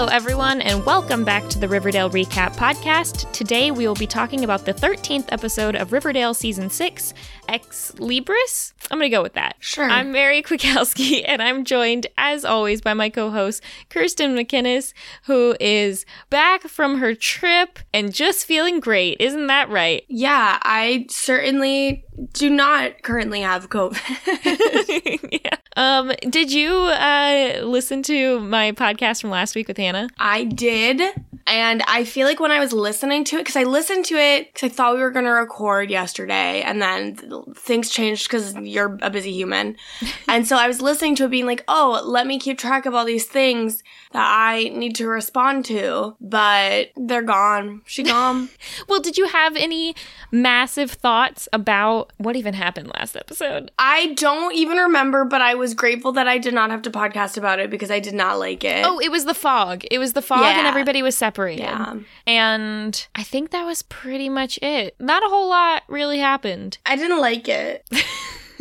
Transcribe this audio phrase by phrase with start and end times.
[0.00, 3.30] Hello, everyone, and welcome back to the Riverdale Recap Podcast.
[3.32, 7.12] Today, we will be talking about the 13th episode of Riverdale Season 6,
[7.48, 8.72] Ex Libris.
[8.90, 9.56] I'm going to go with that.
[9.58, 9.84] Sure.
[9.84, 14.94] I'm Mary Kwiatkowski, and I'm joined, as always, by my co host, Kirsten McInnes,
[15.24, 19.18] who is back from her trip and just feeling great.
[19.20, 20.04] Isn't that right?
[20.08, 25.30] Yeah, I certainly do not currently have COVID.
[25.44, 25.56] yeah.
[25.76, 30.08] Um, did you uh, listen to my podcast from last week with Hannah?
[30.18, 31.00] I did.
[31.46, 34.52] And I feel like when I was listening to it, because I listened to it
[34.52, 37.16] because I thought we were going to record yesterday, and then
[37.56, 39.76] things changed because you're a busy human.
[40.28, 42.94] and so I was listening to it being like, oh, let me keep track of
[42.94, 43.82] all these things
[44.12, 47.82] that I need to respond to, but they're gone.
[47.84, 48.50] She gone.
[48.88, 49.96] well, did you have any
[50.30, 53.70] massive thoughts about what even happened last episode?
[53.78, 57.36] I don't even remember, but I was grateful that I did not have to podcast
[57.36, 58.84] about it because I did not like it.
[58.86, 59.84] Oh, it was the fog.
[59.90, 60.58] It was the fog, Yeah.
[60.58, 61.62] and everybody was separated.
[61.62, 61.96] Yeah.
[62.26, 64.94] And I think that was pretty much it.
[64.98, 66.78] Not a whole lot really happened.
[66.86, 67.86] I didn't like it.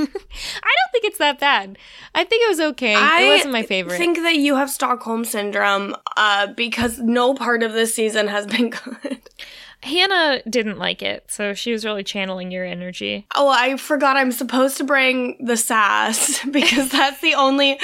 [0.01, 1.77] I don't think it's that bad.
[2.15, 2.95] I think it was okay.
[2.95, 3.97] I it wasn't my favorite.
[3.97, 8.69] think that you have Stockholm syndrome uh, because no part of this season has been
[9.01, 9.19] good.
[9.81, 13.25] Hannah didn't like it, so she was really channeling your energy.
[13.35, 17.79] Oh, I forgot I'm supposed to bring the sass because that's the only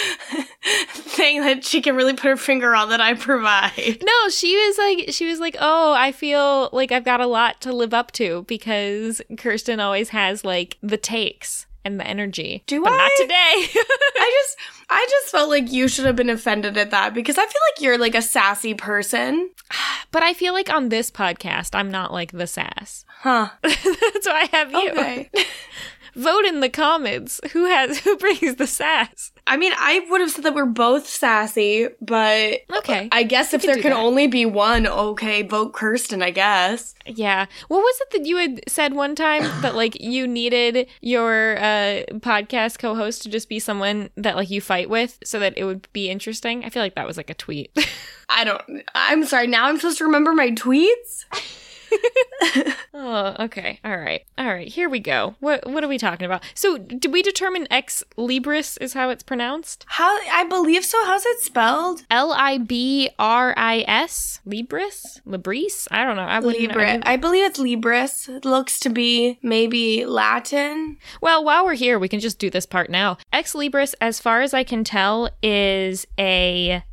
[0.90, 4.04] thing that she can really put her finger on that I provide.
[4.04, 7.62] No, she was like, she was like, oh, I feel like I've got a lot
[7.62, 12.64] to live up to because Kirsten always has like the takes and the energy.
[12.68, 13.34] Do but not today.
[13.36, 14.58] I just
[14.90, 17.82] I just felt like you should have been offended at that because I feel like
[17.82, 19.52] you're like a sassy person.
[20.12, 23.06] but I feel like on this podcast, I'm not like the sass.
[23.08, 23.50] Huh.
[23.62, 24.92] That's why I have you.
[24.92, 25.30] Okay.
[26.16, 27.40] Vote in the comments.
[27.52, 29.32] Who has who brings the sass?
[29.48, 33.10] I mean, I would have said that we're both sassy, but Okay.
[33.12, 33.98] I guess if there can that.
[33.98, 36.96] only be one, okay, vote Kirsten, I guess.
[37.06, 37.46] Yeah.
[37.68, 42.04] What was it that you had said one time that like you needed your uh
[42.22, 45.88] podcast co-host to just be someone that like you fight with so that it would
[45.94, 46.66] be interesting?
[46.66, 47.72] I feel like that was like a tweet.
[48.30, 48.62] I don't.
[48.96, 49.46] I'm sorry.
[49.46, 51.26] Now I'm supposed to remember my tweets.
[52.94, 53.80] oh, okay.
[53.84, 54.24] All right.
[54.38, 54.68] All right.
[54.68, 55.36] Here we go.
[55.40, 56.44] What what are we talking about?
[56.54, 59.86] So, did we determine ex libris is how it's pronounced?
[59.88, 61.04] How I believe so.
[61.06, 62.04] How's it spelled?
[62.10, 64.42] L I B R I S?
[64.48, 65.22] Libris?
[65.26, 65.88] Libris?
[65.92, 66.24] I don't know.
[66.24, 66.82] I wouldn't know.
[66.82, 68.30] I I believe it's Libris.
[68.30, 70.98] It looks to be maybe Latin.
[71.22, 73.18] Well, while we're here, we can just do this part now.
[73.32, 76.84] Ex Libris, as far as I can tell, is a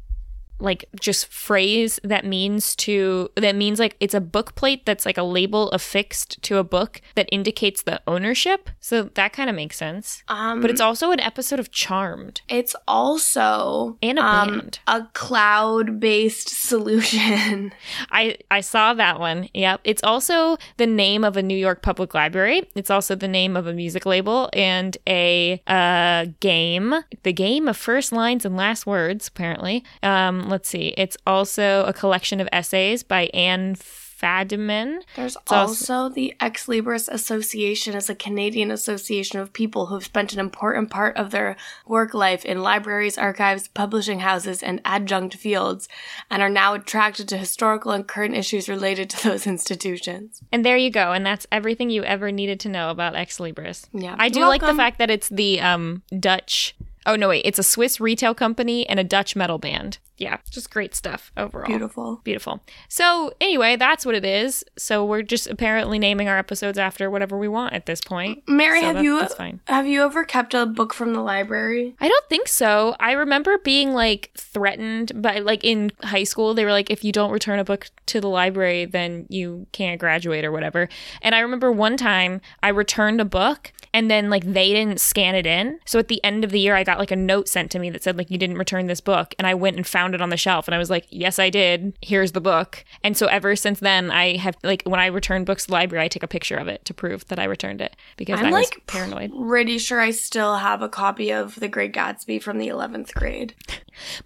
[0.62, 5.18] like just phrase that means to that means like it's a book plate that's like
[5.18, 8.70] a label affixed to a book that indicates the ownership.
[8.80, 10.22] So that kind of makes sense.
[10.28, 12.40] Um, But it's also an episode of Charmed.
[12.48, 14.78] it's also And a um, band.
[14.86, 17.72] a cloud-based solution.
[18.10, 19.48] I I saw that one.
[19.54, 19.80] Yep.
[19.84, 22.68] It's also the name of a New York public library.
[22.74, 26.94] It's also the name of a music label and a uh, game.
[27.22, 29.28] The game of first lines and last words.
[29.28, 29.84] Apparently.
[30.02, 30.94] Um, let's see.
[30.96, 33.74] It's also a collection of essays by Anne
[34.22, 35.02] Fadiman.
[35.16, 40.04] There's also- also the Ex Libris Association is a Canadian association of people who have
[40.04, 45.34] spent an important part of their work life in libraries, archives, publishing houses, and adjunct
[45.34, 45.88] fields,
[46.30, 50.40] and are now attracted to historical and current issues related to those institutions.
[50.52, 51.12] And there you go.
[51.12, 53.86] And that's everything you ever needed to know about Ex Libris.
[53.92, 54.14] Yeah.
[54.18, 56.76] I do You're like the fact that it's the um, Dutch.
[57.06, 57.42] Oh no, wait!
[57.44, 59.98] It's a Swiss retail company and a Dutch metal band.
[60.18, 61.66] Yeah, just great stuff overall.
[61.66, 62.20] Beautiful.
[62.22, 62.60] Beautiful.
[62.88, 64.62] So, anyway, that's what it is.
[64.78, 68.44] So, we're just apparently naming our episodes after whatever we want at this point.
[68.46, 69.60] Mary, So have that- you That's fine.
[69.66, 71.96] have you ever kept a book from the library?
[72.00, 72.94] I don't think so.
[73.00, 77.10] I remember being like threatened by like in high school they were like if you
[77.10, 80.88] don't return a book to the library then you can't graduate or whatever.
[81.22, 85.34] And I remember one time I returned a book and then like they didn't scan
[85.34, 85.78] it in.
[85.84, 87.90] So at the end of the year I got like a note sent to me
[87.90, 90.30] that said like you didn't return this book and I went and found it on
[90.30, 91.96] the shelf and I was like, "Yes, I did.
[92.00, 95.64] Here's the book." And so ever since then I have like when I return books
[95.64, 97.96] to the library I take a picture of it to prove that I returned it
[98.16, 99.32] because I'm I was like paranoid.
[99.48, 103.54] pretty sure I still have a copy of The Great Gatsby from the 11th grade.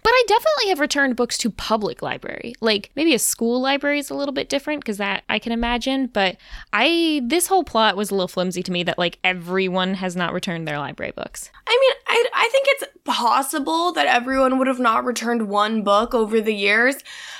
[0.01, 2.53] But I definitely have returned books to public library.
[2.61, 6.07] Like maybe a school library is a little bit different because that I can imagine.
[6.07, 6.37] But
[6.71, 10.15] I this whole plot was a little flimsy to me that like every everyone has
[10.15, 11.49] not returned their library books.
[11.65, 16.13] I mean, I, I think it's possible that everyone would have not returned one book
[16.13, 16.95] over the years.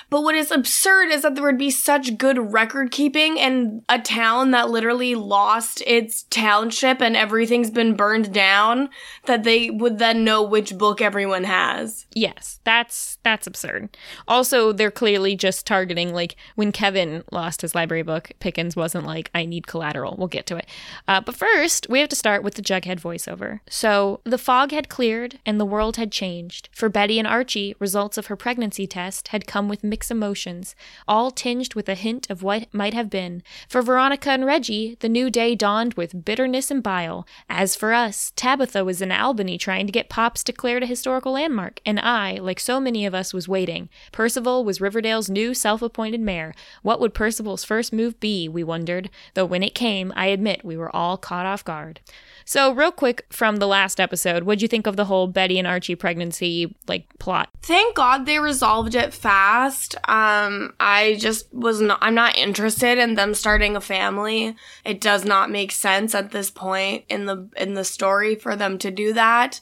[0.09, 4.00] But what is absurd is that there would be such good record keeping in a
[4.00, 8.89] town that literally lost its township and everything's been burned down
[9.25, 12.06] that they would then know which book everyone has.
[12.13, 13.98] Yes, that's that's absurd.
[14.30, 19.30] Also, they're clearly just targeting like when Kevin lost his library book, Pickens wasn't like
[19.36, 20.15] I need collateral.
[20.18, 20.68] We'll get to it.
[21.09, 23.59] Uh, but first, we have to start with the Jughead voiceover.
[23.69, 26.70] So the fog had cleared and the world had changed.
[26.72, 30.76] For Betty and Archie, results of her pregnancy test had come with mixed emotions,
[31.08, 33.44] all tinged with a hint of what might have been.
[33.70, 37.28] For Veronica and Reggie, the new day dawned with bitterness and bile.
[37.48, 41.80] As for us, Tabitha was in Albany trying to get Pops declared a historical landmark,
[41.86, 43.90] and I, like so many of us, was waiting.
[44.12, 46.56] Percival was Riverdale's new self appointed mayor.
[46.82, 50.76] What would Percival's first move be, we wondered, though when it came, I admit we
[50.76, 52.00] were all caught off guard.
[52.46, 55.68] So, real quick from the last episode, what'd you think of the whole Betty and
[55.68, 57.50] Archie pregnancy like plot?
[57.62, 59.96] Thank God they resolved it fast.
[60.08, 64.56] Um, I just was not, I'm not interested in them starting a family.
[64.86, 68.78] It does not make sense at this point in the, in the story for them
[68.80, 69.62] to do that.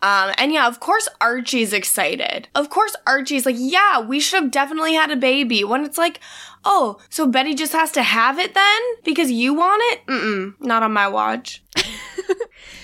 [0.00, 2.48] Um, and yeah, of course Archie's excited.
[2.54, 5.64] Of course Archie's like, yeah, we should have definitely had a baby.
[5.64, 6.20] When it's like,
[6.64, 10.06] oh, so Betty just has to have it then because you want it?
[10.06, 11.64] Mm-mm, not on my watch.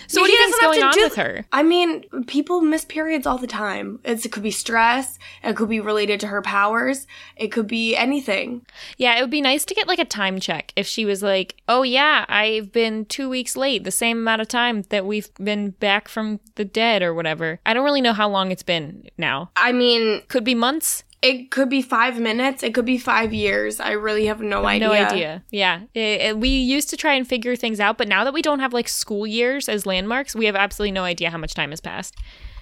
[0.06, 1.44] So what do you think's going on do with her?
[1.52, 4.00] I mean, people miss periods all the time.
[4.04, 5.18] It's, it could be stress.
[5.42, 7.06] It could be related to her powers.
[7.36, 8.66] It could be anything.
[8.96, 11.56] Yeah, it would be nice to get like a time check if she was like,
[11.68, 15.70] "Oh yeah, I've been 2 weeks late, the same amount of time that we've been
[15.70, 19.50] back from the dead or whatever." I don't really know how long it's been now.
[19.56, 21.04] I mean, Could be months.
[21.25, 22.62] It could be five minutes.
[22.62, 23.81] It could be five years.
[23.81, 24.88] I really have no idea.
[24.88, 25.43] No idea.
[25.50, 25.81] Yeah.
[25.94, 28.61] It- it- we used to try and figure things out, but now that we don't
[28.61, 31.81] have like school years as landmarks, we have absolutely no idea how much time has
[31.81, 32.15] passed.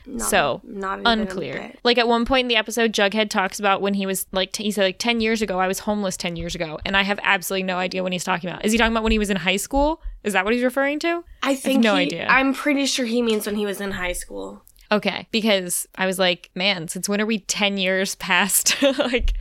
[0.04, 1.72] Not- so, not Unclear.
[1.84, 4.64] Like at one point in the episode, Jughead talks about when he was like, t-
[4.64, 6.78] he said like 10 years ago, I was homeless 10 years ago.
[6.84, 8.64] And I have absolutely no idea when he's talking about.
[8.64, 10.02] Is he talking about when he was in high school?
[10.24, 11.22] Is that what he's referring to?
[11.42, 12.26] I think no he- idea.
[12.28, 14.64] I'm pretty sure he means when he was in high school.
[14.92, 15.26] Okay.
[15.32, 19.32] Because I was like, man, since when are we 10 years past like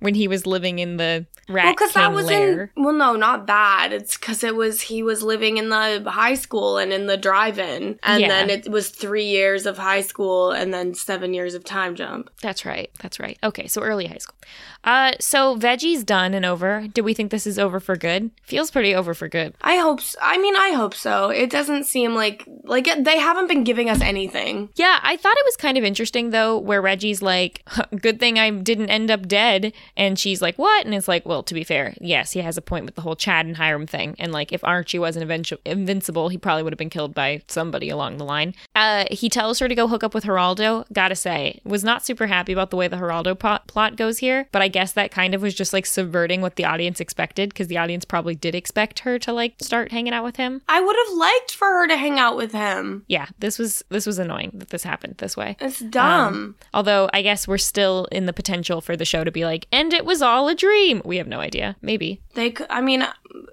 [0.00, 2.72] when he was living in the rat Well, because that was lair?
[2.76, 2.84] in.
[2.84, 3.90] Well, no, not that.
[3.92, 7.98] It's because it was he was living in the high school and in the drive-in,
[8.02, 8.28] and Yeah.
[8.28, 12.30] then it was three years of high school and then seven years of time jump.
[12.42, 12.90] That's right.
[13.00, 13.38] That's right.
[13.42, 14.36] Okay, so early high school.
[14.82, 16.86] Uh, so veggie's done and over.
[16.92, 18.30] Do we think this is over for good?
[18.44, 19.54] Feels pretty over for good.
[19.60, 20.00] I hope.
[20.00, 20.18] So.
[20.22, 21.28] I mean, I hope so.
[21.28, 24.70] It doesn't seem like like it, they haven't been giving us anything.
[24.76, 27.62] Yeah, I thought it was kind of interesting though, where Reggie's like,
[28.00, 31.42] "Good thing I didn't end up dead," and she's like, "What?" And it's like, "Well,
[31.42, 34.16] to be fair, yes, he has a point with the whole Chad and Hiram thing,
[34.18, 37.88] and like if Archie wasn't inventu- invincible, he probably would have been killed by somebody
[37.88, 40.84] along the line." Uh, he tells her to go hook up with Geraldo.
[40.92, 44.48] Gotta say, was not super happy about the way the Geraldo plot, plot goes here,
[44.52, 47.68] but I guess that kind of was just like subverting what the audience expected because
[47.68, 50.62] the audience probably did expect her to like start hanging out with him.
[50.68, 53.04] I would have liked for her to hang out with him.
[53.08, 55.56] Yeah, this was this was annoying that this happened this way.
[55.60, 56.56] It's dumb.
[56.72, 59.94] Although I guess we're still in the potential for the show to be like, and
[59.94, 61.00] it was all a dream.
[61.06, 61.74] We have no idea.
[61.80, 62.20] Maybe.
[62.34, 62.66] they could.
[62.68, 63.02] I mean,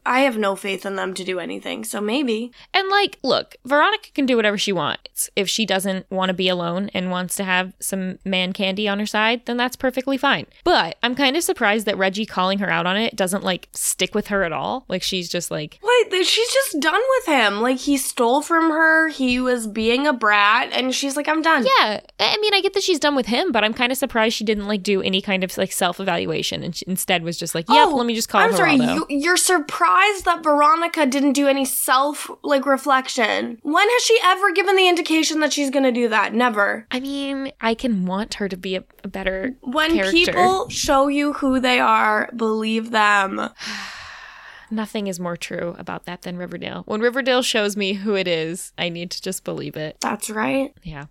[0.07, 1.83] I have no faith in them to do anything.
[1.83, 2.51] So maybe.
[2.73, 5.29] And like, look, Veronica can do whatever she wants.
[5.35, 8.99] If she doesn't want to be alone and wants to have some man candy on
[8.99, 10.45] her side, then that's perfectly fine.
[10.63, 14.15] But I'm kind of surprised that Reggie calling her out on it doesn't like stick
[14.15, 14.85] with her at all.
[14.87, 17.59] Like she's just like, Wait, th- she's just done with him.
[17.61, 19.09] Like he stole from her.
[19.09, 21.99] He was being a brat, and she's like, "I'm done." yeah.
[22.19, 24.43] I mean, I get that she's done with him, but I'm kind of surprised she
[24.45, 27.89] didn't like do any kind of like self evaluation and instead was just like, yep,
[27.89, 28.75] oh, let me just call Oh, I'm sorry.
[28.75, 33.59] You, you're surprised that Veronica didn't do any self like reflection.
[33.63, 36.33] When has she ever given the indication that she's gonna do that?
[36.33, 36.85] Never.
[36.91, 40.11] I mean, I can want her to be a, a better When character.
[40.11, 43.49] people show you who they are, believe them.
[44.69, 46.83] Nothing is more true about that than Riverdale.
[46.85, 49.95] When Riverdale shows me who it is, I need to just believe it.
[50.01, 50.73] That's right.
[50.83, 51.05] Yeah.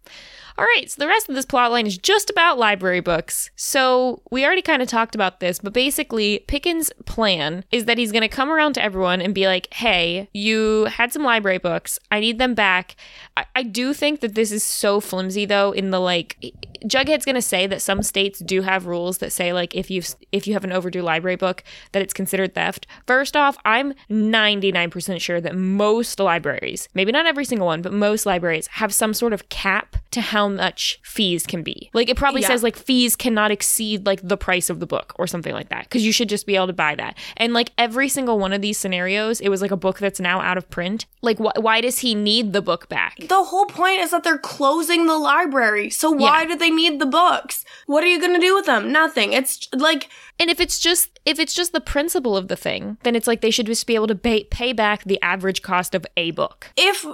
[0.58, 3.50] All right, so the rest of this plot line is just about library books.
[3.56, 8.10] So we already kind of talked about this, but basically, Pickens' plan is that he's
[8.10, 11.98] going to come around to everyone and be like, hey, you had some library books.
[12.10, 12.96] I need them back.
[13.36, 16.38] I, I do think that this is so flimsy, though, in the like,
[16.84, 20.14] Jughead's going to say that some states do have rules that say, like, if, you've,
[20.32, 22.86] if you have an overdue library book, that it's considered theft.
[23.06, 28.24] First off, I'm 99% sure that most libraries, maybe not every single one, but most
[28.24, 31.90] libraries have some sort of cap to how how much fees can be.
[31.92, 32.48] Like it probably Yeah.
[32.48, 35.84] says like fees cannot exceed like the price of the book or something like that
[35.84, 37.16] because you should just be able to buy that.
[37.36, 40.40] And like every single one of these scenarios, it was like a book that's now
[40.40, 41.06] out of print.
[41.22, 43.16] Like wh- why does he need the book back?
[43.28, 45.90] The whole point is that they're closing the library.
[45.90, 46.48] So why Yeah.
[46.48, 47.64] do they need the books?
[47.86, 48.92] What are you going to do with them?
[48.92, 49.32] Nothing.
[49.32, 53.16] It's like And if it's just if it's just the principle of the thing, then
[53.16, 56.04] it's like they should just be able to pay, pay back the average cost of
[56.16, 56.68] a book.
[56.76, 57.04] if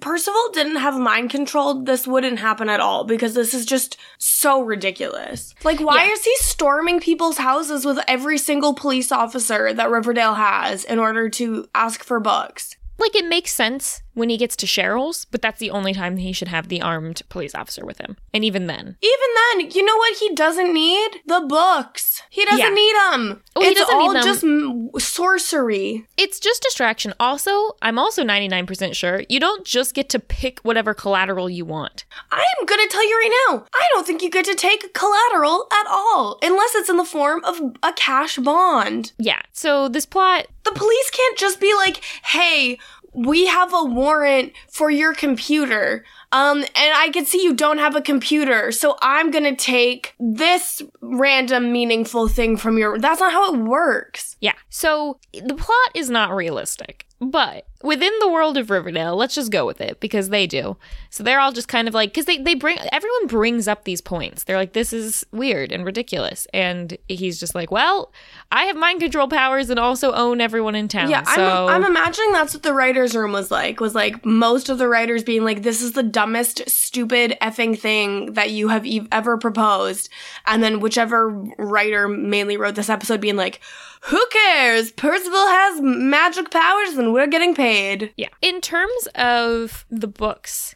[0.00, 4.60] Percival didn't have mind control, this wouldn't happen at all because this is just so
[4.60, 5.54] ridiculous.
[5.62, 6.12] Like, why Yeah.
[6.12, 11.28] is he storming people's houses with every single police officer that Riverdale has in order
[11.30, 12.76] to ask for books?
[12.98, 16.32] Like it makes sense when he gets to Cheryl's, but that's the only time he
[16.32, 18.16] should have the armed police officer with him.
[18.32, 18.96] And even then.
[19.02, 21.20] Even then, you know what he doesn't need?
[21.26, 22.22] The books.
[22.30, 22.68] He doesn't Yeah.
[22.68, 23.42] need them.
[23.56, 24.22] Oh, he it's doesn't all need them.
[24.24, 26.06] just m- sorcery.
[26.16, 27.12] It's just distraction.
[27.18, 32.04] Also, I'm also 99% sure you don't just get to pick whatever collateral you want.
[32.30, 35.86] I'm gonna tell you right now, I don't think you get to take collateral at
[35.88, 39.12] all, unless it's in the form of a cash bond.
[39.18, 39.42] Yeah.
[39.52, 42.78] So this plot, The police can't just be like, hey,
[43.14, 46.04] we have a warrant for your computer.
[46.32, 50.82] Um, and I can see you don't have a computer, so I'm gonna take this
[51.00, 52.98] random meaningful thing from your.
[52.98, 54.36] That's not how it works.
[54.40, 54.54] yeah.
[54.68, 57.06] So the plot is not realistic.
[57.20, 60.76] But within the world of Riverdale, let's just go with it because they do.
[61.10, 64.00] So they're all just kind of like because they they bring everyone brings up these
[64.00, 64.44] points.
[64.44, 68.10] They're like this is weird and ridiculous, and he's just like, well,
[68.50, 71.10] I have mind control powers and also own everyone in town.
[71.10, 73.80] Yeah, so I'm, I'm imagining that's what the writers' room was like.
[73.80, 78.32] Was like most of the writers being like, "This is the dumbest, stupid effing thing
[78.32, 80.08] that you have e- ever proposed,"
[80.46, 83.60] and then whichever writer mainly wrote this episode being like,
[84.06, 84.90] "Who cares?
[84.90, 87.73] Percival has magic powers, and we're getting paid."
[88.16, 88.28] Yeah.
[88.40, 90.74] In terms of the books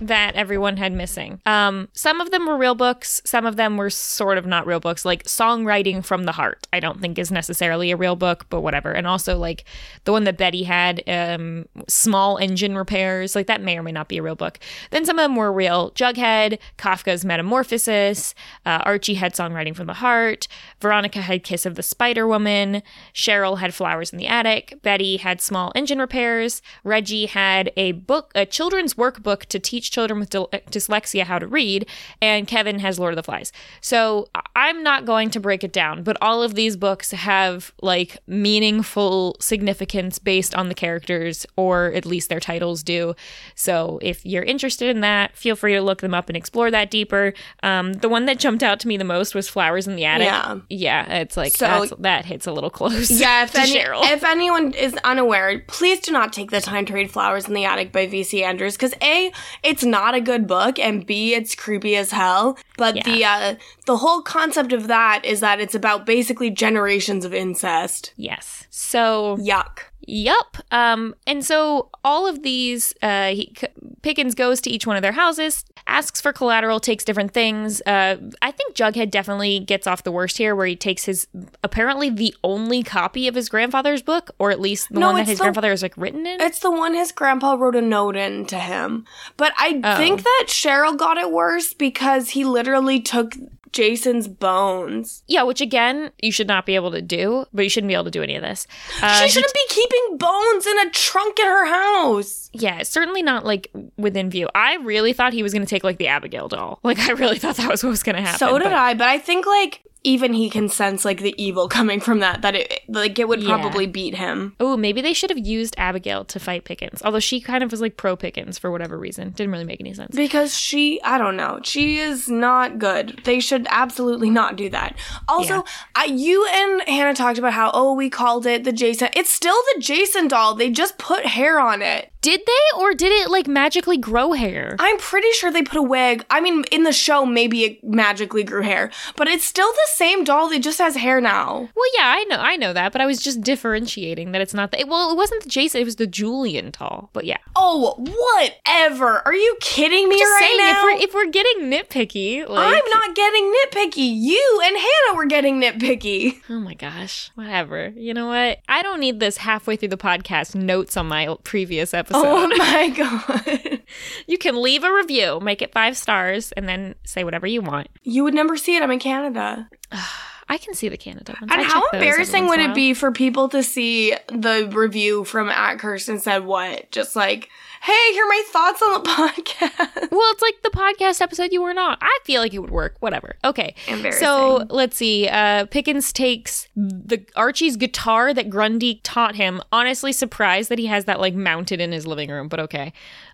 [0.00, 3.90] that everyone had missing, um, some of them were real books, some of them were
[3.90, 7.90] sort of not real books, like Songwriting from the Heart, I don't think is necessarily
[7.90, 8.92] a real book, but whatever.
[8.92, 9.64] And also like
[10.04, 14.08] the one that Betty had, um, Small Engine Repairs, like that may or may not
[14.08, 14.58] be a real book.
[14.90, 15.90] Then some of them were real.
[15.92, 20.48] Jughead, Kafka's Metamorphosis, uh, Archie had Songwriting from the Heart,
[20.80, 22.82] Veronica had Kiss of the Spider Woman,
[23.14, 28.32] Cheryl had Flowers in the Attic, Betty had Small Engine Repairs, Reggie had a book,
[28.34, 31.86] a children's workbook to teach children with dyslexia how to read,
[32.20, 33.52] and Kevin has Lord of the Flies.
[33.80, 38.18] So I'm not going to break it down, but all of these books have like
[38.26, 43.14] meaningful significance based on the characters, or at least their titles do.
[43.54, 46.90] So if you're interested in that, feel free to look them up and explore that
[46.90, 47.32] deeper.
[47.62, 50.26] Um, the one that jumped out to me the most was Flowers in the Attic.
[50.26, 50.58] Yeah.
[50.68, 53.10] Yeah, it's like So- that hits a little close.
[53.10, 54.02] Yeah, if, to any, Cheryl.
[54.10, 57.64] if anyone is unaware, please do not take the time to read Flowers in the
[57.64, 58.42] Attic by V.C.
[58.42, 62.58] Andrews because A, it's not a good book, and B, it's creepy as hell.
[62.76, 63.02] But Yeah.
[63.04, 63.54] the uh,
[63.86, 68.12] the whole concept of that is that it's about basically generations of incest.
[68.16, 68.66] yes.
[68.70, 69.80] So Yuck.
[70.10, 70.56] Yup.
[70.70, 73.52] Um, and so all of these, uh, he,
[74.00, 77.80] Pickens goes to each one of their houses, asks for collateral, takes different things.
[77.86, 81.26] Uh, I think Jughead definitely gets off the worst here, where he takes his
[81.64, 85.26] apparently the only copy of his grandfather's book, or at least the No, one that
[85.26, 86.40] his the- grandfather is like written in.
[86.40, 89.06] It's the one his grandpa wrote a note in to him.
[89.36, 89.96] But I Oh.
[89.96, 93.34] think that Cheryl got it worse because he literally took
[93.72, 95.22] Jason's bones.
[95.26, 98.04] yeah, which again, you should not be able to do, but you shouldn't be able
[98.04, 98.66] to do any of this.
[99.02, 102.50] Uh, she shouldn't be keeping bones in a trunk in her house.
[102.52, 104.48] Yeah, certainly not like within view.
[104.54, 106.80] I really thought he was going to take like the Abigail doll.
[106.82, 108.38] Like I really thought that was what was going to happen.
[108.38, 111.68] So did but- I, but I think like even he can sense like the evil
[111.78, 113.58] coming from that that it like it would Yeah.
[113.58, 114.54] probably beat him.
[114.60, 117.02] Oh, maybe they should have used Abigail to fight Pickens.
[117.04, 119.30] Although she kind of was like pro Pickens for whatever reason.
[119.30, 120.14] Didn't really make any sense.
[120.14, 123.20] Because she, I don't know, she is not good.
[123.24, 124.96] They should absolutely not do that.
[125.28, 125.62] Also, Yeah.
[125.94, 129.08] I, you and Hannah talked about how, oh, we called it the Jason.
[129.14, 130.54] It's still the Jason doll.
[130.54, 132.10] They just put hair on it.
[132.20, 134.74] Did they or did it like magically grow hair?
[134.78, 136.24] I'm pretty sure they put a wig.
[136.30, 140.24] I mean, in the show, maybe it magically grew hair, but it's still the same
[140.24, 140.50] doll.
[140.50, 141.68] It just has hair now.
[141.74, 144.72] Well, yeah, I know, I know that, but I was just differentiating that it's not
[144.72, 144.84] the.
[144.86, 147.10] Well, it wasn't the Jason; it was the Julian doll.
[147.12, 149.22] But yeah, Oh, whatever.
[149.26, 150.70] Are you kidding me just right saying now?
[150.70, 154.12] if we're if we're getting nitpicky, like I'm not getting nitpicky.
[154.20, 156.40] You and Hannah were getting nitpicky.
[156.50, 157.88] Oh my gosh, whatever.
[157.94, 158.60] You know what?
[158.68, 162.07] I don't need this halfway through the podcast notes on my previous episode.
[162.12, 163.82] Oh my god.
[164.26, 167.88] You can leave a review, make it five stars, and then say whatever you want.
[168.02, 168.82] You would never see it.
[168.82, 169.68] I'm in Canada.
[170.50, 171.52] I can see the Canada ones.
[171.52, 174.70] And I how check those every embarrassing would it be for people to see the
[174.72, 176.90] review from at Kirsten said what?
[176.90, 177.50] Just like,
[177.82, 180.10] hey, here are my thoughts on the podcast.
[180.10, 181.98] Well, it's like the podcast episode you were not.
[182.00, 182.96] I feel like it would work.
[183.00, 183.36] Whatever.
[183.44, 183.74] Okay.
[184.12, 185.28] So let's see.
[185.28, 189.60] Uh, Pickens takes the Archie's guitar that Grundy taught him.
[189.72, 192.92] Honestly, surprised that he has that like mounted in his living room, but okay.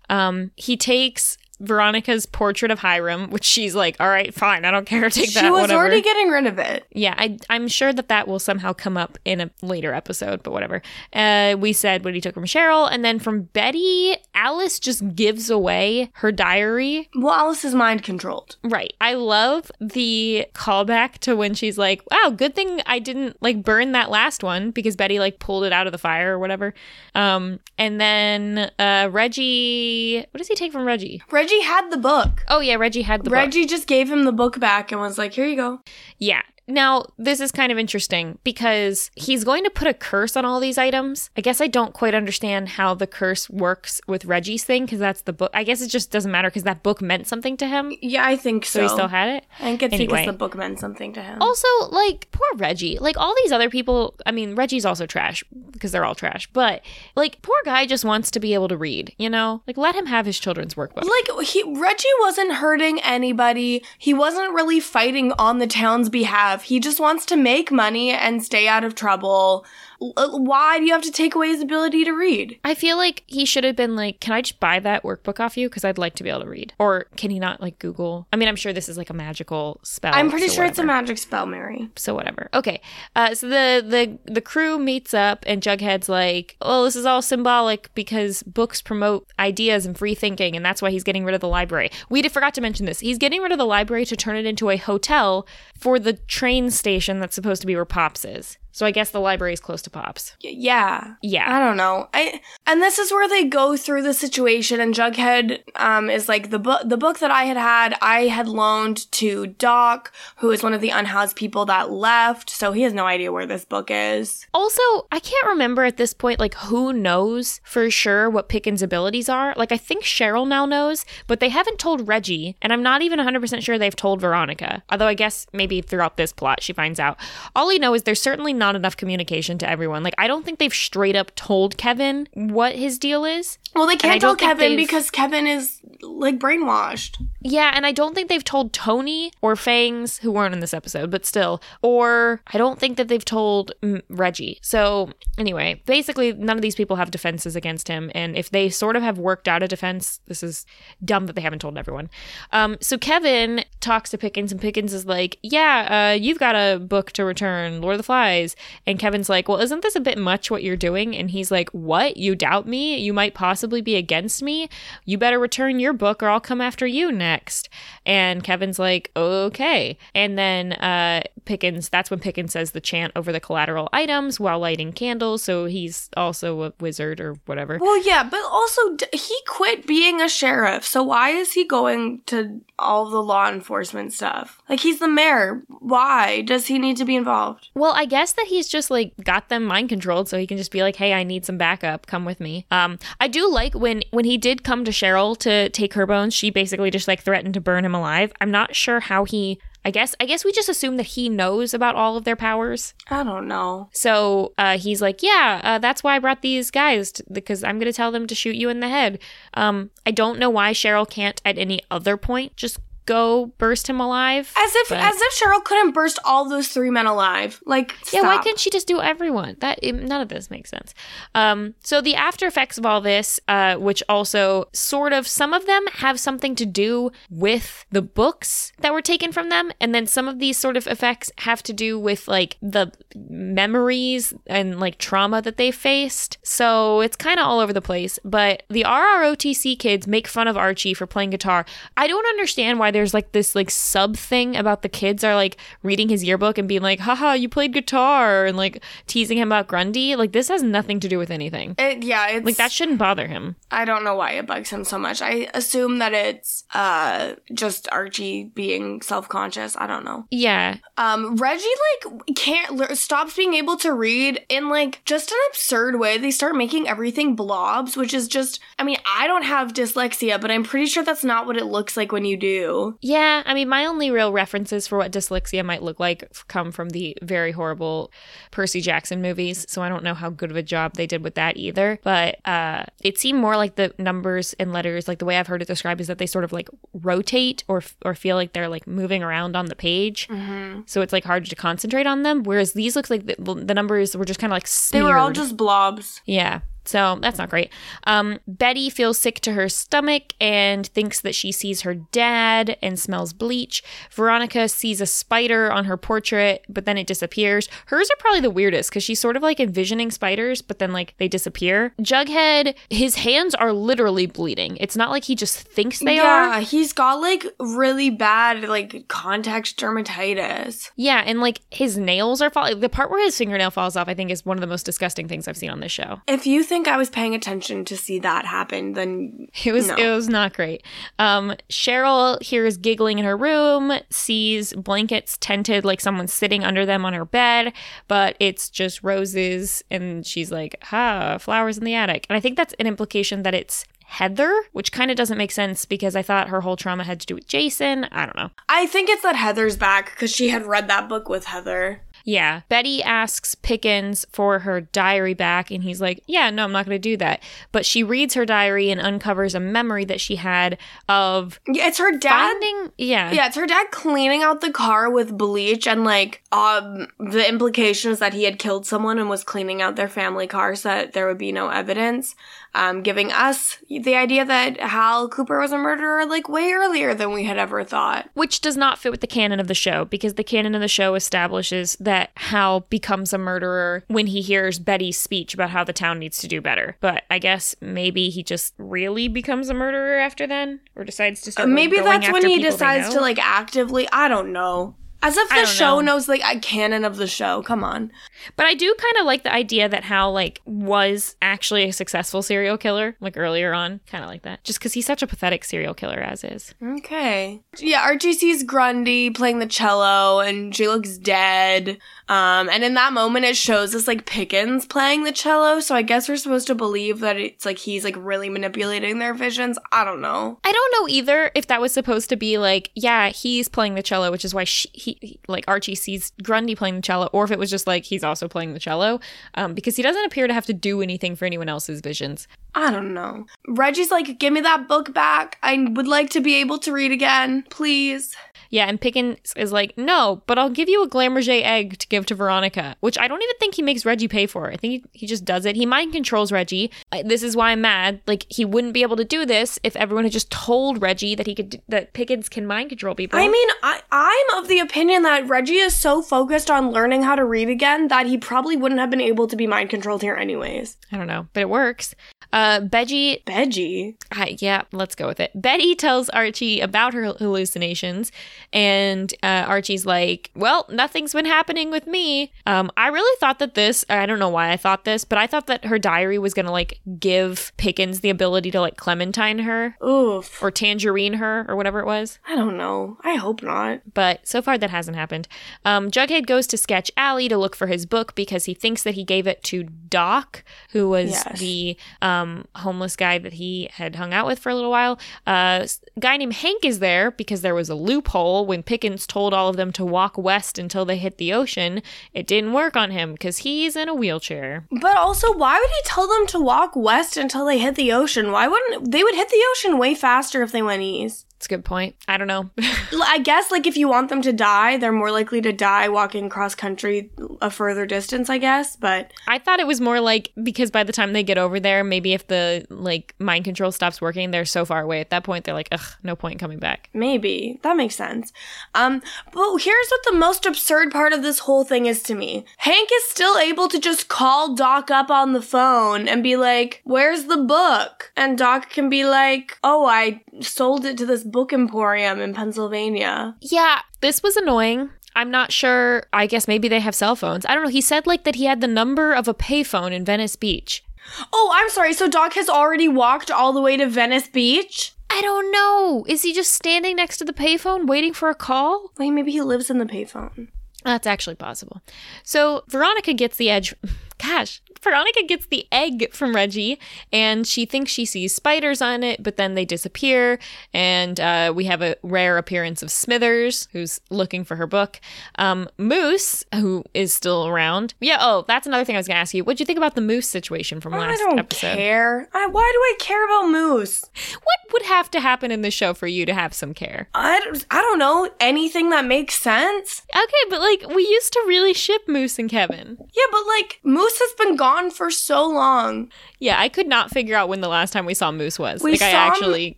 [0.09, 4.85] Um, he takes Veronica's portrait of Hiram, which she's like, "All right, fine, I don't
[4.85, 5.43] care, take that.
[5.43, 5.79] she was whatever.
[5.79, 6.85] already getting rid of it.
[6.91, 10.51] Yeah, I, I'm sure that that will somehow come up in a later episode, but
[10.51, 10.81] whatever.
[11.13, 15.49] Uh, we said what he took from Cheryl, and then from Betty, Alice just gives
[15.49, 17.09] away her diary.
[17.15, 18.57] Well, Alice is mind controlled.
[18.63, 18.93] Right.
[18.99, 23.91] I love the callback to when she's like, "Wow, good thing I didn't like burn
[23.93, 26.73] that last one because Betty like pulled it out of the fire or whatever."
[27.13, 31.21] Um, and then uh, Reggie, what does he take from Reggie?
[31.31, 32.43] Reggie had the book.
[32.47, 33.33] Oh yeah, Reggie had the book.
[33.37, 35.81] Reggie just gave him the book back and was like, here you go.
[36.17, 36.41] Yeah.
[36.67, 40.59] Now, this is kind of interesting because he's going to put a curse on all
[40.59, 41.29] these items.
[41.37, 45.21] I guess I don't quite understand how the curse works with Reggie's thing because that's
[45.21, 45.51] the book.
[45.53, 47.93] I guess it just doesn't matter because that book meant something to him.
[48.01, 48.79] Yeah, I think so.
[48.79, 49.45] So he still had it.
[49.59, 50.21] I think it's Anyway.
[50.21, 51.41] because the book meant something to him.
[51.41, 52.97] Also, like, poor Reggie.
[52.99, 56.81] Like, all these other people, I mean, Reggie's also trash because they're all trash, but,
[57.15, 59.61] like, poor guy just wants to be able to read, you know?
[59.67, 61.03] Like, let him have his children's workbook.
[61.03, 63.83] Like he Reggie wasn't hurting anybody.
[63.97, 66.54] He wasn't really fighting on the town's behalf.
[66.63, 69.65] He just wants to make money and stay out of trouble.
[70.01, 72.59] L- Why do you have to take away his ability to read?
[72.63, 75.57] I feel like he should have been like, can I just buy that workbook off
[75.57, 75.69] you?
[75.69, 76.73] Because I'd like to be able to read.
[76.79, 78.27] Or can he not, like, Google?
[78.33, 80.11] I mean, I'm sure this is like a magical spell.
[80.13, 81.89] I'm pretty so sure it's a magic spell, Mary.
[81.95, 82.49] so whatever.
[82.53, 82.81] Okay.
[83.15, 83.83] Uh, so the
[84.25, 88.81] the the crew meets up and Jughead's like, "Oh, this is all symbolic because books
[88.81, 92.21] promote ideas and free thinking, and that's why he's getting rid of the library." We
[92.27, 92.99] forgot to mention this.
[92.99, 95.47] He's getting rid of the library to turn it into a hotel
[95.77, 98.57] for the train station that's supposed to be where Pops is.
[98.75, 100.35] So I guess the library is close to Pops.
[100.41, 101.15] Yeah.
[101.21, 101.45] Yeah.
[101.47, 102.09] I don't know.
[102.13, 106.49] I and this is where they go through the situation and Jughead um is like
[106.49, 110.61] the book the book that I had had I had loaned to Doc who is
[110.61, 113.89] one of the unhoused people that left so he has no idea where this book
[113.91, 114.47] is.
[114.53, 119.29] Also, I can't remember at this point, like, who knows for sure what Pickens' abilities
[119.29, 119.53] are.
[119.55, 123.19] Like, I think Cheryl now knows, but they haven't told Reggie, and I'm not even
[123.19, 124.83] 100% sure they've told Veronica.
[124.89, 127.17] Although I guess maybe throughout this plot she finds out.
[127.55, 130.01] All we know is there's certainly not enough communication to everyone.
[130.01, 133.59] Like, I don't think they've straight up told Kevin what his deal is.
[133.75, 137.21] Well, they can't tell Kevin because Kevin is like brainwashed.
[137.41, 141.11] Yeah, and I don't think they've told Tony or Fangs, who weren't in this episode,
[141.11, 144.59] but still, or I don't think that they've told mm, Reggie.
[144.61, 148.95] So, anyway, basically, none of these people have defenses against him, and if they sort
[148.95, 150.65] of have worked out a defense, this is
[151.03, 152.09] dumb that they haven't told everyone.
[152.53, 156.79] Um, so Kevin talks to Pickens, and Pickens is like, "Yeah, uh, you've got a
[156.79, 158.54] book to return, Lord of the Flies,"
[158.85, 161.69] and Kevin's like, "Well, isn't this a bit much what you're doing?" And he's like,
[161.69, 162.17] "What?
[162.17, 162.97] You doubt me?
[162.97, 164.69] You might possibly be against me?
[165.05, 167.69] You better return your book, or I'll come after you next."
[168.05, 171.89] And Kevin's like, "Okay," and then uh, Pickens.
[171.89, 175.43] That's when Pickens says the chant over the collateral items while lighting candles.
[175.43, 177.77] So he's also a wizard or whatever.
[177.79, 182.21] Well, yeah, but also d- he quit being a sheriff, so why is he going
[182.27, 184.61] to all the law enforcement stuff?
[184.69, 185.63] Like he's the mayor.
[185.79, 187.69] Why does he need to be involved?
[187.75, 190.71] Well, I guess that he's just like got them mind controlled, so he can just
[190.71, 192.07] be like, "Hey, I need some backup.
[192.07, 195.69] Come with me." Um, I do like when when he did come to Cheryl to
[195.69, 196.33] take her bones.
[196.33, 198.33] She basically just like threatened to burn him alive.
[198.41, 199.59] I'm not sure how he.
[199.85, 202.95] I guess I guess we just assume that he knows about all of their powers.
[203.09, 203.89] I don't know.
[203.93, 207.77] So uh, he's like, "Yeah, uh, that's why I brought these guys t- because I'm
[207.77, 209.19] going to tell them to shoot you in the head."
[209.53, 213.99] Um, I don't know why Cheryl can't at any other point just go burst him
[213.99, 214.51] alive.
[214.57, 217.61] As if but- as if Cheryl couldn't burst all those three men alive.
[217.65, 218.43] Like Yeah, why stop.
[218.43, 219.57] couldn't she just do everyone?
[219.59, 220.93] That it, none of this makes sense.
[221.33, 225.65] Um, so the after effects of all this, uh, which also sort of some of
[225.65, 230.05] them have something to do with the books that were taken from them, and then
[230.07, 234.97] some of these sort of effects have to do with like the memories and like
[234.97, 236.37] trauma that they faced.
[236.43, 238.19] So it's kind of all over the place.
[238.23, 241.65] But the RROTC kids make fun of Archie for playing guitar.
[241.97, 245.57] I don't understand why there's like this like sub thing about the kids are like
[245.83, 249.67] reading his yearbook and being like, haha, you played guitar and like teasing him about
[249.67, 250.15] Grundy.
[250.15, 251.75] Like this has nothing to do with anything.
[251.77, 253.55] It, yeah, it's Like that shouldn't bother him.
[253.69, 255.21] I don't know why it bugs him so much.
[255.21, 259.75] I assume that it's uh just Archie being self-conscious.
[259.77, 260.25] I don't know.
[260.31, 260.77] Yeah.
[260.97, 261.65] Um Reggie
[262.05, 266.17] like can't le- stops being able to read in like just an absurd way.
[266.17, 270.51] They start making everything blobs, which is just I mean, I don't have dyslexia, but
[270.51, 272.84] I'm pretty sure that's not what it looks like when you do.
[273.01, 276.89] Yeah, I mean, my only real references for what dyslexia might look like come from
[276.89, 278.11] the very horrible
[278.51, 279.65] Percy Jackson movies.
[279.69, 281.99] So I don't know how good of a job they did with that either.
[282.03, 285.61] But uh, it seemed more like the numbers and letters, like the way I've heard
[285.61, 288.87] it described, is that they sort of like rotate or or feel like they're like
[288.87, 290.27] moving around on the page.
[290.27, 290.81] Mm-hmm.
[290.85, 292.43] So it's like hard to concentrate on them.
[292.43, 295.31] Whereas these looks like the, the numbers were just kind of like They were all
[295.31, 296.21] just blobs.
[296.25, 296.61] Yeah.
[296.85, 297.71] So that's not great.
[298.05, 302.99] Um, Betty feels sick to her stomach and thinks that she sees her dad and
[302.99, 303.83] smells bleach.
[304.11, 307.69] Veronica sees a spider on her portrait, but then it disappears.
[307.87, 311.15] Hers are probably the weirdest because she's sort of like envisioning spiders, but then like
[311.17, 311.93] they disappear.
[312.01, 314.77] Jughead, his hands are literally bleeding.
[314.77, 316.47] It's not like he just thinks they yeah, are.
[316.47, 320.91] Yeah, he's got like really bad like contact dermatitis.
[320.95, 322.79] Yeah, and like his nails are falling.
[322.79, 325.27] The part where his fingernail falls off, I think, is one of the most disgusting
[325.27, 326.21] things I've seen on this show.
[326.27, 329.95] If you think I was paying attention to see that happen, then It was No.
[329.95, 330.83] it was not great.
[331.17, 337.05] Um, Cheryl hears giggling in her room, sees blankets tented like someone's sitting under them
[337.05, 337.73] on her bed,
[338.07, 342.57] but it's just roses, and she's like, "Ha, flowers in the attic." And I think
[342.57, 346.49] that's an implication that it's Heather, which kind of doesn't make sense because I thought
[346.49, 348.03] her whole trauma had to do with Jason.
[348.11, 348.51] I don't know.
[348.69, 352.01] I think it's that Heather's back because she had read that book with Heather.
[352.25, 352.61] Yeah.
[352.69, 356.95] Betty asks Pickens for her diary back, and he's like, Yeah, no, I'm not going
[356.95, 357.41] to do that.
[357.71, 361.99] But she reads her diary and uncovers a memory that she had of Yeah, it's
[361.99, 362.29] her dad.
[362.49, 362.91] finding.
[362.97, 363.31] Yeah.
[363.31, 368.11] Yeah, it's her dad cleaning out the car with bleach and like um the implication
[368.11, 371.13] is that he had killed someone and was cleaning out their family car so that
[371.13, 372.35] there would be no evidence.
[372.75, 377.31] Um, giving us the idea that Hal Cooper was a murderer like way earlier than
[377.31, 378.29] we had ever thought.
[378.33, 380.89] Which does not fit with the canon of the show because the canon of the
[380.89, 385.93] show establishes that Hal becomes a murderer when he hears Betty's speech about how the
[385.93, 386.97] town needs to do better.
[386.99, 391.53] But I guess maybe he just really becomes a murderer after then or decides to
[391.53, 394.05] start Maybe going that's when he decides to like actively.
[394.11, 394.95] I don't know.
[395.25, 396.01] As if the show know.
[396.01, 397.63] knows like a canon of the show.
[397.63, 398.11] Come on.
[398.55, 402.43] But I do kind of like the idea that Hal like was actually a successful
[402.43, 404.01] serial killer like earlier on.
[404.05, 404.63] Kind of like that.
[404.63, 406.75] Just cuz he's such a pathetic serial killer as is.
[406.81, 407.61] Okay.
[407.79, 411.97] Yeah, Archie sees Grundy playing the cello and she looks dead.
[412.27, 416.01] Um, and in that moment it shows us like Pickens playing the cello, so I
[416.01, 419.77] guess we're supposed to believe that it's like he's like really manipulating their visions.
[419.91, 420.59] I don't know.
[420.63, 424.03] I don't know either if that was supposed to be like, yeah, he's playing the
[424.03, 425.14] cello, which is why she, he,
[425.47, 428.47] like Archie sees Grundy playing the cello, or if it was just like he's also
[428.47, 429.19] playing the cello,
[429.55, 432.47] um, because he doesn't appear to have to do anything for anyone else's visions.
[432.75, 433.45] I don't know.
[433.67, 435.57] Reggie's like, give me that book back.
[435.63, 438.35] I would like to be able to read again, please.
[438.69, 442.25] Yeah, and Pickens is like, no, but I'll give you a Glamourget egg to give
[442.25, 444.69] to Veronica, which I don't even think he makes Reggie pay for.
[444.69, 445.75] I think he, he just does it.
[445.75, 446.91] He mind controls Reggie.
[447.23, 448.19] This is why I'm mad.
[448.27, 451.47] Like he wouldn't be able to do this if everyone had just told Reggie that
[451.47, 453.39] he could that Pickens can mind control people.
[453.39, 457.35] I mean, I, I'm of the opinion that Reggie is so focused on learning how
[457.35, 460.35] to read again that he probably wouldn't have been able to be mind controlled here
[460.35, 460.97] anyways.
[461.11, 462.13] I don't know, but it works.
[462.53, 464.15] Uh, Beggie Veggie.
[464.31, 465.51] I, yeah, let's go with it.
[465.55, 468.31] Betty tells Archie about her hallucinations,
[468.73, 473.73] and uh, Archie's like, "Well, nothing's been happening with me." Um, I really thought that
[473.75, 474.05] this.
[474.09, 476.71] I don't know why I thought this, but I thought that her diary was gonna
[476.71, 480.61] like give Pickens the ability to like clementine her Oof.
[480.61, 482.39] or tangerine her or whatever it was.
[482.47, 483.17] I don't know.
[483.23, 484.01] I hope not.
[484.13, 485.47] But so far that hasn't happened.
[485.83, 489.15] Um, Jughead goes to Sketch Alley to look for his book because he thinks that
[489.15, 491.59] he gave it to Doc, who was Yes.
[491.59, 492.44] the um,
[492.75, 495.19] homeless guy that he had hung out with for a little while.
[495.45, 499.53] Uh, a guy named Hank is there because there was a loophole when Pickens told
[499.53, 502.01] all of them to walk west until they hit the ocean.
[502.33, 504.85] It didn't work on him because he's in a wheelchair.
[504.91, 508.51] But also, why would he tell them to walk west until they hit the ocean?
[508.51, 511.45] Why wouldn't they would hit the ocean way faster if they went east?
[511.57, 512.15] It's a good point.
[512.27, 512.69] I don't know.
[513.23, 516.49] I guess like if you want them to die, they're more likely to die walking
[516.49, 520.91] cross country a further distance, I guess, but I thought it was more like because
[520.91, 524.51] by the time they get over there, maybe if the like mind control stops working,
[524.51, 527.09] they're so far away at that point, they're like, ugh, no point in coming back.
[527.13, 527.79] maybe.
[527.83, 528.51] That makes sense.
[528.93, 529.21] Um
[529.53, 532.65] but here's what the most absurd part of this whole thing is to me.
[532.77, 537.01] Hank is still able to just call Doc up on the phone and be like,
[537.05, 541.71] "Where's the book?" And Doc can be like, "Oh, I sold it to this book
[541.71, 545.09] emporium in Pennsylvania." Yeah, this was annoying.
[545.35, 546.25] I'm not sure.
[546.31, 547.65] I guess maybe they have cell phones.
[547.65, 547.89] I don't know.
[547.89, 551.03] He said like that he had the number of a payphone in Venice Beach.
[551.51, 552.13] Oh, I'm sorry.
[552.13, 555.13] So Doc has already walked all the way to Venice Beach?
[555.29, 556.23] I don't know.
[556.27, 559.11] Is he just standing next to the payphone waiting for a call?
[559.17, 560.69] Wait, maybe he lives in the payphone.
[561.03, 562.01] That's actually possible.
[562.43, 563.93] So Veronica gets the edge
[564.37, 566.99] gosh, Veronica gets the egg from Reggie
[567.31, 570.59] and she thinks she sees spiders on it, but then they disappear.
[570.93, 575.21] And uh, we have a rare appearance of Smithers, who's looking for her book.
[575.57, 578.13] Um, Moose, who is still around.
[578.19, 579.63] Yeah, oh, that's another thing I was going to ask you.
[579.63, 581.45] What'd you think about the Moose situation from last episode?
[581.45, 581.95] I don't episode?
[581.95, 582.49] care.
[582.53, 584.25] I, why do I care about Moose?
[584.53, 587.29] What would have to happen in the show for you to have some care?
[587.35, 588.49] I, don't- I don't know.
[588.59, 590.23] Anything that makes sense.
[590.35, 593.17] Okay, but like we used to really ship Moose and Kevin.
[593.19, 596.29] Yeah, but like Moose has been gone for so long.
[596.59, 599.03] Yeah, I could not figure out when the last time we saw Moose was.
[599.03, 599.97] We like saw I actually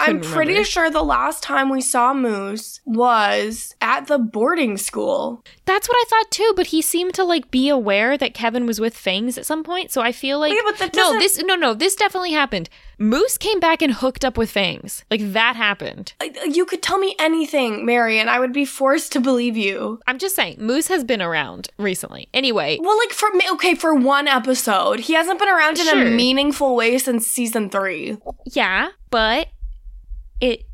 [0.00, 0.64] I'm pretty remember.
[0.68, 5.44] sure the last time we saw Moose was at the boarding school.
[5.64, 8.80] That's what I thought too, but he seemed to like be aware that Kevin was
[8.80, 11.54] with Fangs at some point, so I feel like Yeah, but that No, this no
[11.56, 12.68] no, this definitely happened.
[12.98, 15.04] Moose came back and hooked up with Fangs.
[15.10, 16.14] Like that happened.
[16.46, 20.00] You could tell me anything, Mary, and I would be forced to believe you.
[20.06, 22.28] I'm just saying, Moose has been around recently.
[22.32, 26.06] Anyway, Well, like for me, okay, for one episode, he hasn't been around in Sure.
[26.06, 28.16] a meaningful way since season three.
[28.46, 29.48] yeah, but
[30.40, 30.64] it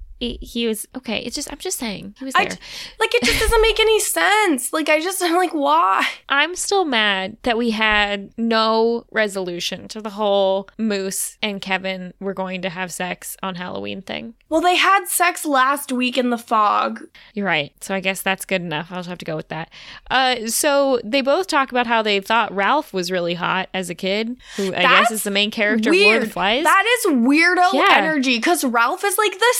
[0.41, 1.19] he was okay.
[1.21, 2.47] It's just I'm just saying he was there.
[2.49, 2.57] j-
[3.01, 4.73] like it just doesn't make any sense.
[4.73, 6.07] Like I just I'm like why?
[6.29, 12.35] I'm still mad that we had no resolution to the whole Moose and Kevin were
[12.35, 14.35] going to have sex on Halloween thing.
[14.49, 17.01] Well, they had sex last week in the fog.
[17.33, 17.73] You're right.
[17.83, 18.89] So I guess that's good enough.
[18.91, 19.71] I'll just have to go with that.
[20.11, 23.95] Uh, so they both talk about how they thought Ralph was really hot as a
[23.95, 26.23] kid, who I guess That's is the main character of Lord Weird.
[26.25, 26.65] of Flies.
[26.65, 27.87] That is weirdo Yeah.
[27.97, 29.55] energy because Ralph is like the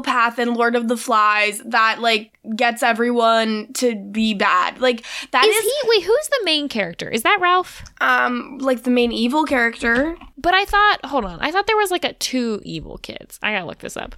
[0.00, 4.80] psychopath in Lord of the Flies that like gets everyone to be bad.
[4.80, 5.88] Like that is is, he?
[5.88, 7.08] Wait, who's the main character?
[7.08, 7.82] Is that Ralph?
[8.00, 10.16] um like the main evil character.
[10.38, 13.38] But I thought, hold on, I thought there was like a two evil kids.
[13.42, 14.14] I gotta look this up.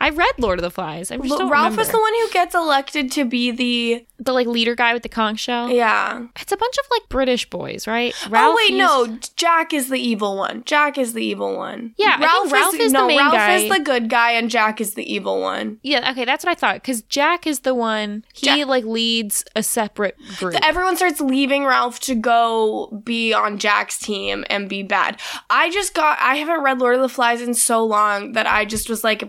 [0.00, 1.10] I read Lord of the Flies.
[1.10, 1.82] I just don't Ralph remember.
[1.82, 5.08] is the one who gets elected to be the the like leader guy with the
[5.08, 5.70] conch shell.
[5.70, 6.26] yeah.
[6.38, 8.14] It's a bunch of like British boys, right?
[8.26, 10.62] Oh, Ralph oh wait, used- no, Jack is the evil one.
[10.66, 11.94] Jack is the evil one.
[11.96, 13.54] Yeah, I think Ralph is the no, main Ralph guy.
[13.56, 15.78] is the good guy and Jack is the evil one.
[15.82, 16.74] Yeah, okay, that's what I thought.
[16.76, 20.54] Because Jack is the one he Jack- like leads a separate group.
[20.66, 25.18] Everyone starts leaving Ralph to go be on Jack's team and be bad.
[25.48, 28.64] I just got I haven't read Lord of the Flies in so long that I
[28.66, 29.24] just was like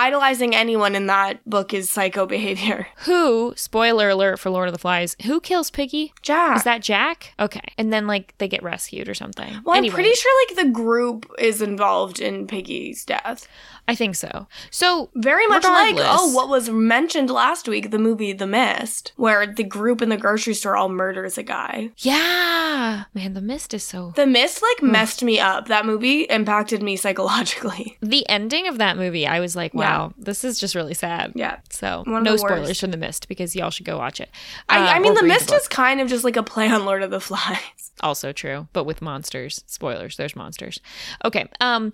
[0.00, 2.88] idolizing anyone in that book is psycho behavior.
[3.04, 3.52] who?
[3.56, 5.14] Spoiler alert for Lord of the Flies.
[5.24, 6.12] Who kills Piggy?
[6.22, 6.56] Jack.
[6.56, 7.34] Is that Jack?
[7.38, 9.60] Okay, and then like they get rescued or something.
[9.64, 13.46] well, anyway, I'm pretty sure like the group is involved in Piggy's death.
[13.90, 14.46] I think so.
[14.70, 19.44] So Very much like oh, what was mentioned last week, the movie The Mist, where
[19.52, 21.90] the group in the grocery store all murders a guy.
[21.98, 24.12] yeah, man, the mist is so.
[24.14, 25.66] The Mist like messed me up.
[25.66, 27.98] That movie impacted me psychologically.
[28.10, 31.32] The ending of that movie, I was like, wow, this is just really sad.
[31.34, 31.58] Yeah.
[31.70, 32.80] So no spoilers worst.
[32.80, 34.30] from the mist because y'all should go watch it.
[34.68, 35.60] I, Uh, I mean, The Mist book.
[35.60, 37.89] is kind of just like a play on Lord of the Flies.
[38.00, 39.62] Also true but with monsters.
[39.66, 40.80] Spoilers there's monsters.
[41.24, 41.92] Okay um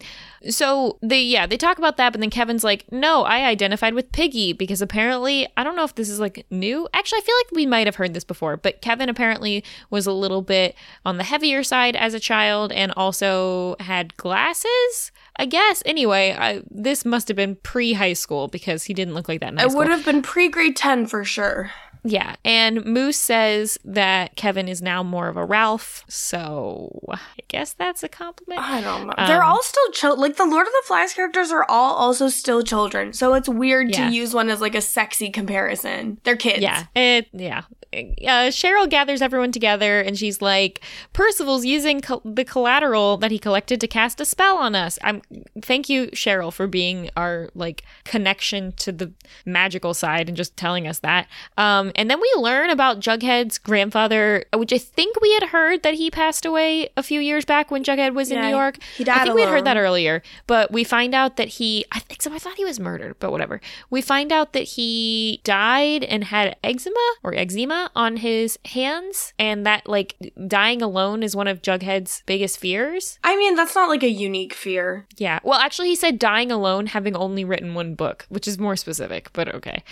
[0.48, 4.12] so they yeah they talk about that but then kevin's like no i identified with
[4.12, 6.88] piggy because apparently i don't know if this is like new.
[6.92, 10.12] Actually i feel like we might have heard this before but kevin apparently was a
[10.12, 15.82] little bit on the heavier side as a child and also had glasses i guess.
[15.84, 19.56] Anyway I, this must have been pre-high school because he didn't look like that in
[19.58, 21.70] high It would have been pre grade 10 for sure.
[22.08, 27.72] Yeah, and Moose says that Kevin is now more of a Ralph, so I guess
[27.72, 28.60] that's a compliment.
[28.60, 29.14] I don't know.
[29.18, 30.20] Um, They're all still children.
[30.20, 33.12] Like the Lord of the Flies characters are all also still children.
[33.12, 34.08] So it's weird Yeah.
[34.08, 36.18] to use one as like a sexy comparison.
[36.24, 36.60] They're kids.
[36.60, 37.62] Yeah, it yeah.
[37.94, 40.80] Uh, Cheryl gathers everyone together and she's like,
[41.12, 45.22] "Percival's using col- the collateral that he collected to cast a spell on us." I'm
[45.62, 49.12] thank you, Cheryl, for being our like connection to the
[49.46, 51.26] magical side and just telling us that.
[51.56, 55.94] Um, and then we learn about Jughead's grandfather, which I think we had heard that
[55.94, 58.78] he passed away a few years back when Jughead was in Yeah, New York.
[58.96, 61.84] he died I think we had heard that earlier, but we find out that he.
[61.90, 62.32] I think so.
[62.32, 63.60] I thought he was murdered, but whatever.
[63.90, 69.66] We find out that he died and had eczema or eczema on his hands, and
[69.66, 70.14] that like
[70.46, 73.18] dying alone is one of Jughead's biggest fears.
[73.24, 75.06] I mean, that's not like a unique fear.
[75.16, 75.40] Yeah.
[75.42, 79.32] Well, actually, he said dying alone, having only written one book, which is more specific,
[79.32, 79.82] but okay.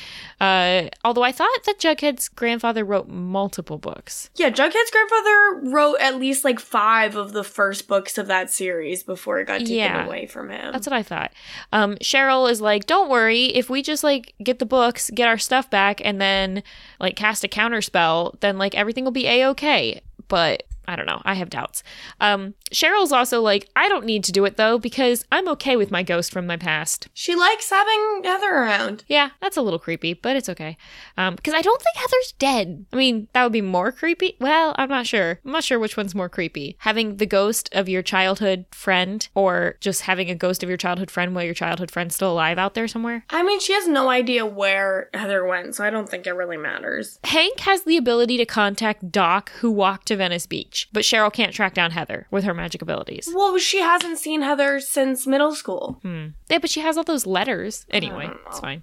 [0.40, 4.30] Uh, although I thought that Jughead's grandfather wrote multiple books.
[4.36, 9.02] Yeah, Jughead's grandfather wrote at least like five of the first books of that series
[9.02, 10.04] before it got taken Yeah.
[10.06, 10.72] away from him.
[10.72, 11.32] That's what I thought.
[11.72, 13.46] Um, Cheryl is like, "Don't worry.
[13.46, 16.62] If we just like get the books, get our stuff back, and then
[17.00, 21.06] like cast a counter spell, then like everything will be a okay." But I don't
[21.06, 21.22] know.
[21.24, 21.82] I have doubts.
[22.20, 25.90] Um, Cheryl's also like, I don't need to do it though because I'm okay with
[25.90, 27.08] my ghost from my past.
[27.14, 29.04] She likes having Heather around.
[29.08, 30.76] Yeah, that's a little creepy, but it's okay.
[31.16, 32.86] Um, because I don't think Heather's dead.
[32.92, 34.36] I mean, that would be more creepy.
[34.40, 35.40] Well, I'm not sure.
[35.44, 36.76] I'm not sure which one's more creepy.
[36.80, 41.10] Having the ghost of your childhood friend or just having a ghost of your childhood
[41.10, 43.24] friend while your childhood friend's still alive out there somewhere.
[43.30, 46.56] I mean, she has no idea where Heather went, so I don't think it really
[46.56, 47.18] matters.
[47.24, 51.52] Hank has the ability to contact Doc, who walked to Venice Beach, but Cheryl can't
[51.52, 53.28] track down Heather with her magic abilities.
[53.32, 55.98] Well, she hasn't seen Heather since middle school.
[56.02, 56.28] Hmm.
[56.48, 57.86] Yeah, but she has all those letters.
[57.90, 58.82] Anyway, it's fine.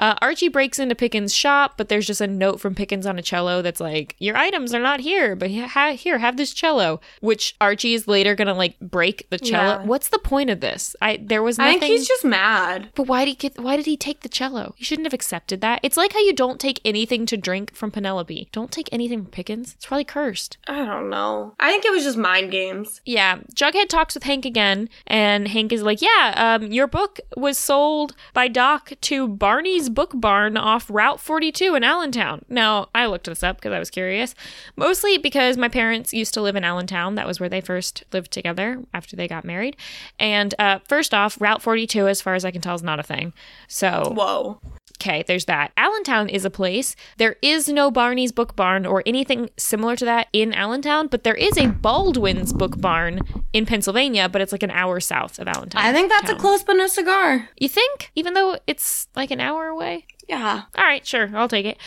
[0.00, 3.22] Uh, Archie breaks into Pickens' shop, but there's just a note from Pickens on a
[3.22, 7.54] cello that's like, "Your items are not here, but ha- here, have this cello." Which
[7.60, 9.80] Archie is later gonna like break the cello.
[9.80, 9.84] Yeah.
[9.84, 10.96] What's the point of this?
[11.02, 11.76] I there was nothing.
[11.76, 12.88] I think he's just mad.
[12.94, 13.58] but why did he get?
[13.60, 14.74] Why did he take the cello?
[14.78, 15.80] He shouldn't have accepted that.
[15.82, 18.48] It's like how you don't take anything to drink from Penelope.
[18.52, 19.74] Don't take anything from Pickens.
[19.74, 20.56] It's probably cursed.
[20.66, 21.54] I don't know.
[21.60, 23.02] I think it was just mind games.
[23.04, 27.58] Yeah, Jughead talks with Hank again, and Hank is like, "Yeah, um, your book was
[27.58, 33.26] sold by Doc to Barney's Book Barn off Route 42 in Allentown." Now, I looked
[33.26, 34.34] this up because I was curious,
[34.76, 37.14] mostly because my parents used to live in Allentown.
[37.14, 39.76] That was where they first lived together after they got married.
[40.18, 43.04] And uh, first off, Route 42, as far as I can tell, is not a
[43.04, 43.32] thing.
[43.68, 44.60] So Whoa.
[45.00, 45.72] Okay, there's that.
[45.78, 46.94] Allentown is a place.
[47.16, 51.34] There is no Barney's Book Barn or anything similar to that in Allentown, but there
[51.34, 53.20] is a Baldwin's Book Barn
[53.54, 55.82] in Pennsylvania, but it's like an hour south of Allentown.
[55.82, 57.48] I think that's a close but no cigar.
[57.56, 58.10] You think?
[58.14, 60.04] Even though it's like an hour away?
[60.28, 60.64] Yeah.
[60.76, 61.78] All right, sure, I'll take it.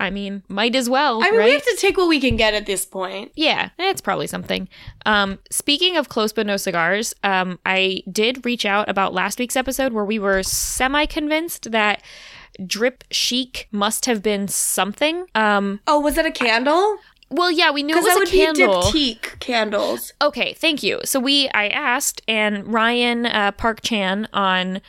[0.00, 1.44] I mean, might as well, I mean, right?
[1.46, 3.30] we have to take what we can get at this point.
[3.36, 4.68] Yeah, it's probably something.
[5.06, 9.56] Um, speaking of close but no cigars, um, I did reach out about last week's
[9.56, 12.02] episode where we were semi convinced that
[12.66, 15.26] drip chic must have been something.
[15.34, 16.96] Um, Oh, was it a candle?
[17.30, 18.90] well, yeah, we knew it was that a would candle.
[18.92, 20.12] be diptyque candles.
[20.20, 21.00] Okay, thank you.
[21.04, 24.80] So we, I asked, and Ryan uh, Park Chan on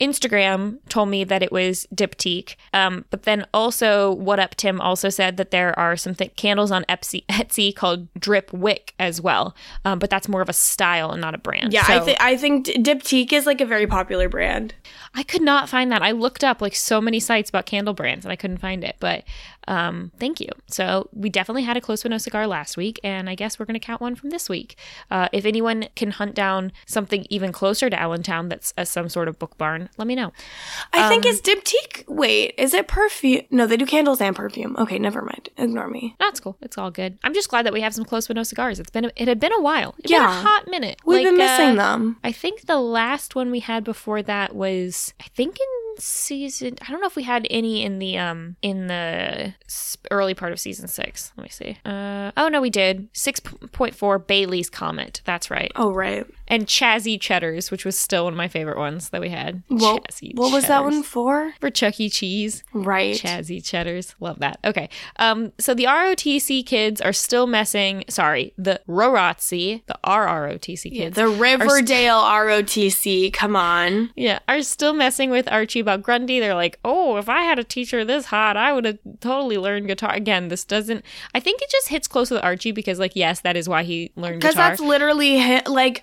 [0.00, 2.56] Instagram told me that it was diptyque.
[2.72, 6.70] Um, but then also, what up Tim also said that there are some th- candles
[6.70, 9.54] on Etsy, Etsy called Drip Wick as well.
[9.84, 11.72] Um, but that's more of a style and not a brand.
[11.72, 14.74] Yeah, I, th- I think Diptyque is like a very popular brand.
[15.14, 16.02] I could not find that.
[16.02, 18.96] I looked up like so many sites about candle brands and I couldn't find it.
[19.00, 19.24] But
[19.68, 20.48] um, thank you.
[20.66, 23.78] So we definitely had a close no cigar last week, and I guess we're going
[23.78, 24.76] to count one from this week.
[25.10, 29.28] Uh, if anyone can hunt down something even closer to Allentown that's uh, some sort
[29.28, 30.32] of book barn, let me know.
[30.92, 32.04] I think Um, it's Diptyque.
[32.08, 33.42] Wait, is it perfume?
[33.50, 34.76] No, they do candles and perfume.
[34.78, 35.50] Okay, never mind.
[35.56, 36.16] Ignore me.
[36.18, 36.56] That's cool.
[36.62, 37.18] It's all good.
[37.22, 38.78] I'm just glad that we have some close no cigars.
[38.80, 39.94] It's been a, it had been a while.
[39.98, 40.38] It's been Yeah.
[40.40, 41.00] a hot minute.
[41.04, 42.16] We've been missing uh, them.
[42.24, 46.90] I think the last one we had before that was I think in season I
[46.90, 49.54] don't know if we had any in the um in the
[50.10, 51.32] early part of season 6.
[51.36, 51.78] Let me see.
[51.84, 53.12] Uh oh no we did.
[53.14, 55.22] 6.4 Bailey's Comet.
[55.24, 55.70] That's right.
[55.76, 56.26] Oh, right.
[56.50, 59.62] And Chazzy Cheddars, which was still one of my favorite ones that we had.
[59.70, 61.54] Well, Chazzy what was that one for?
[61.60, 62.10] For Chuck E.
[62.10, 62.64] Cheese.
[62.72, 63.16] Right.
[63.16, 64.16] Chazzy Cheddars.
[64.18, 64.58] Love that.
[64.64, 64.88] Okay.
[65.16, 71.14] Um, so the ROTC kids are still messing, sorry, the ROTC, the RROTC kids.
[71.14, 73.32] The Riverdale ROTC.
[73.32, 74.10] Come on.
[74.16, 76.40] Yeah, are still messing with Archie about Grundy.
[76.40, 79.86] They're like, oh, if I had a teacher this hot, I would have totally learned
[79.86, 80.12] guitar.
[80.12, 83.56] Again, this doesn't, I think it just hits close with Archie because, like, yes, that
[83.56, 86.02] is why he learned Because that's literally like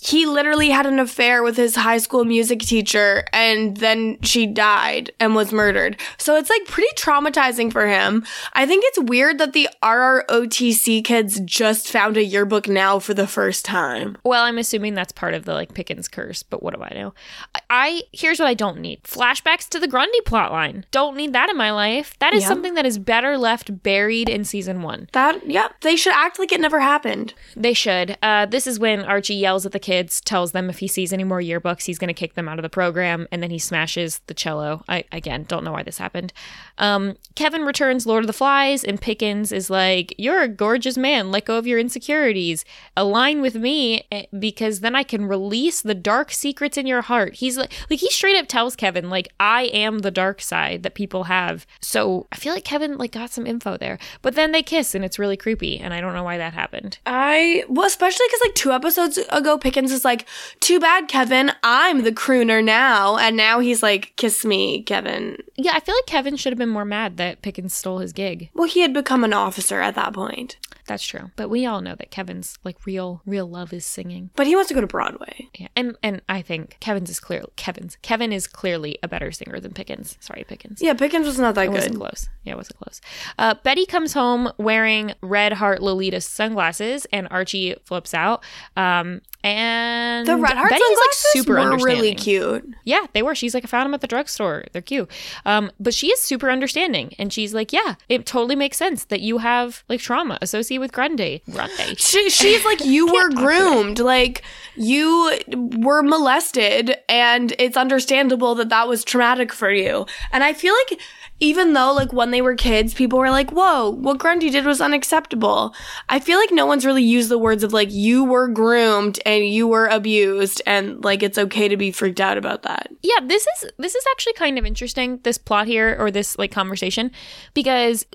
[0.00, 5.10] he literally had an affair with his high school music teacher and then she died
[5.18, 5.98] and was murdered.
[6.18, 8.24] So it's like pretty traumatizing for him.
[8.52, 13.26] I think it's weird that the RROTC kids just found a yearbook now for the
[13.26, 14.16] first time.
[14.24, 17.14] Well, I'm assuming that's part of the like Pickens curse, but what do I know?
[17.54, 20.84] I, I here's what I don't need: flashbacks to the Grundy plotline.
[20.90, 22.16] Don't need that in my life.
[22.18, 22.48] That is Yeah.
[22.48, 25.08] something that is better left buried in season one.
[25.12, 27.34] That yep, they should act like it never happened.
[27.56, 28.16] They should.
[28.22, 31.24] Uh, this is when Archie yells at the kids, tells them if he sees any
[31.24, 34.20] more yearbooks, he's going to kick them out of the program, and then he smashes
[34.28, 34.82] the cello.
[34.88, 36.32] I again don't know why this happened.
[36.78, 41.30] Um, Kevin returns Lord of the Flies, and Pickens is like, "You're a gorgeous man.
[41.30, 42.64] Let go of your insecurities.
[42.96, 47.34] Align with me, eh, because then I can release the dark secrets in your heart."
[47.34, 50.94] He's like, like he straight up tells Kevin, like, "I am the dark side that
[50.94, 54.62] people have." So I feel like Kevin like got some info there, but then they
[54.62, 56.98] kiss, and it's really creepy, and I don't know why that happened.
[57.04, 60.26] I well, especially because like two episodes ago, Pickens is like,
[60.60, 61.52] "Too bad, Kevin.
[61.62, 66.06] I'm the crooner now," and now he's like, "Kiss me, Kevin." Yeah, I feel like
[66.06, 68.50] Kevin should have been more mad that Pickens stole his gig.
[68.54, 70.56] Well, he had become an officer at that point.
[70.86, 71.30] That's true.
[71.36, 74.30] But we all know that Kevin's like real real love is singing.
[74.36, 75.48] But he wants to go to Broadway.
[75.58, 75.68] Yeah.
[75.74, 79.72] And and I think Kevin's is clear Kevin's Kevin is clearly a better singer than
[79.72, 80.18] Pickens.
[80.20, 80.82] Sorry, Pickens.
[80.82, 81.74] Yeah, Pickens was not that good.
[81.74, 82.28] Wasn't close.
[82.44, 83.00] Yeah, it wasn't close.
[83.38, 88.44] Uh, Betty comes home wearing red heart Lolita sunglasses, and Archie flips out.
[88.76, 92.74] Um, and The red heart Betty's like sunglasses super were really cute.
[92.84, 93.34] Yeah, they were.
[93.34, 94.64] She's like, I found them at the drugstore.
[94.72, 95.10] They're cute.
[95.44, 99.20] Um, but she is super understanding, and she's like, Yeah, it totally makes sense that
[99.20, 101.42] you have like trauma associated with Grundy.
[101.50, 101.94] Grundy.
[101.96, 103.98] She, she's like, you were groomed.
[103.98, 104.42] Like,
[104.76, 110.06] you were molested, and it's understandable that that was traumatic for you.
[110.32, 111.00] And I feel like,
[111.40, 114.80] even though, like, when they were kids, people were like, whoa, what Grundy did was
[114.80, 115.74] unacceptable.
[116.08, 119.44] I feel like no one's really used the words of, like, you were groomed and
[119.44, 122.88] you were abused, and, like, it's okay to be freaked out about that.
[123.02, 126.50] yeah this is this is actually kind of interesting this plot here or this like
[126.50, 127.10] conversation
[127.54, 128.06] because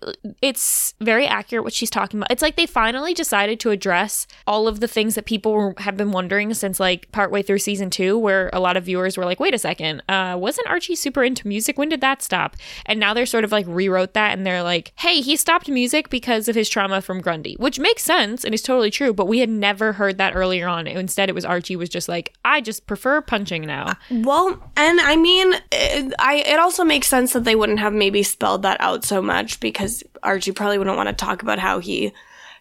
[0.42, 4.68] it's very accurate what she's talking about it's like they finally decided to address all
[4.68, 8.18] of the things that people were, have been wondering since like partway through season two
[8.18, 11.48] where a lot of viewers were like wait a second uh wasn't archie super into
[11.48, 12.56] music when did that stop
[12.86, 16.10] and now they're sort of like rewrote that and they're like hey he stopped music
[16.10, 19.40] because of his trauma from grundy which makes sense and is totally true but we
[19.40, 20.88] had never heard that earlier on.
[20.88, 23.94] Instead it was archie was just like i just prefer punching now.
[24.10, 28.24] Well, and I mean, it, I it also makes sense that they wouldn't have maybe
[28.24, 32.12] spelled that out so much because Archie probably wouldn't want to talk about how he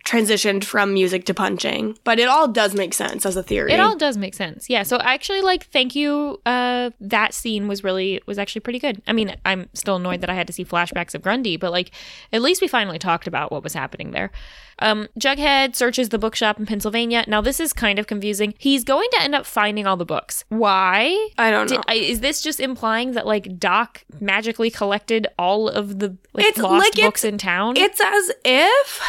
[0.04, 1.98] transitioned from music to punching.
[2.04, 3.72] But it all does make sense as a theory.
[3.72, 4.70] It all does make sense.
[4.70, 4.82] Yeah.
[4.82, 6.40] So actually like thank you.
[6.46, 9.02] Uh that scene was really was actually pretty good.
[9.06, 11.90] I mean, I'm still annoyed that I had to see flashbacks of Grundy, but like
[12.32, 14.30] at least we finally talked about what was happening there.
[14.78, 17.24] Um Jughead searches the bookshop in Pennsylvania.
[17.26, 18.54] Now this is kind of confusing.
[18.58, 20.44] He's going to end up finding all the books.
[20.48, 21.28] Why?
[21.36, 21.76] I don't know.
[21.76, 26.46] Did, I, is this just implying that like Doc magically collected all of the like
[26.46, 27.76] It's lost like books in town?
[27.76, 29.02] it's as if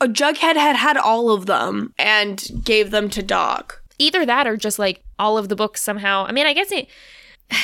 [0.00, 3.82] A jughead had had all of them and gave them to Doc.
[3.98, 6.24] either that or just like all of the books somehow.
[6.26, 6.88] I mean, I guess it.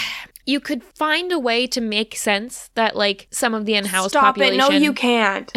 [0.47, 4.25] You could find a way to make sense that like some of the in-house Stop
[4.25, 4.57] population.
[4.57, 4.59] it!
[4.59, 5.51] No, you can't.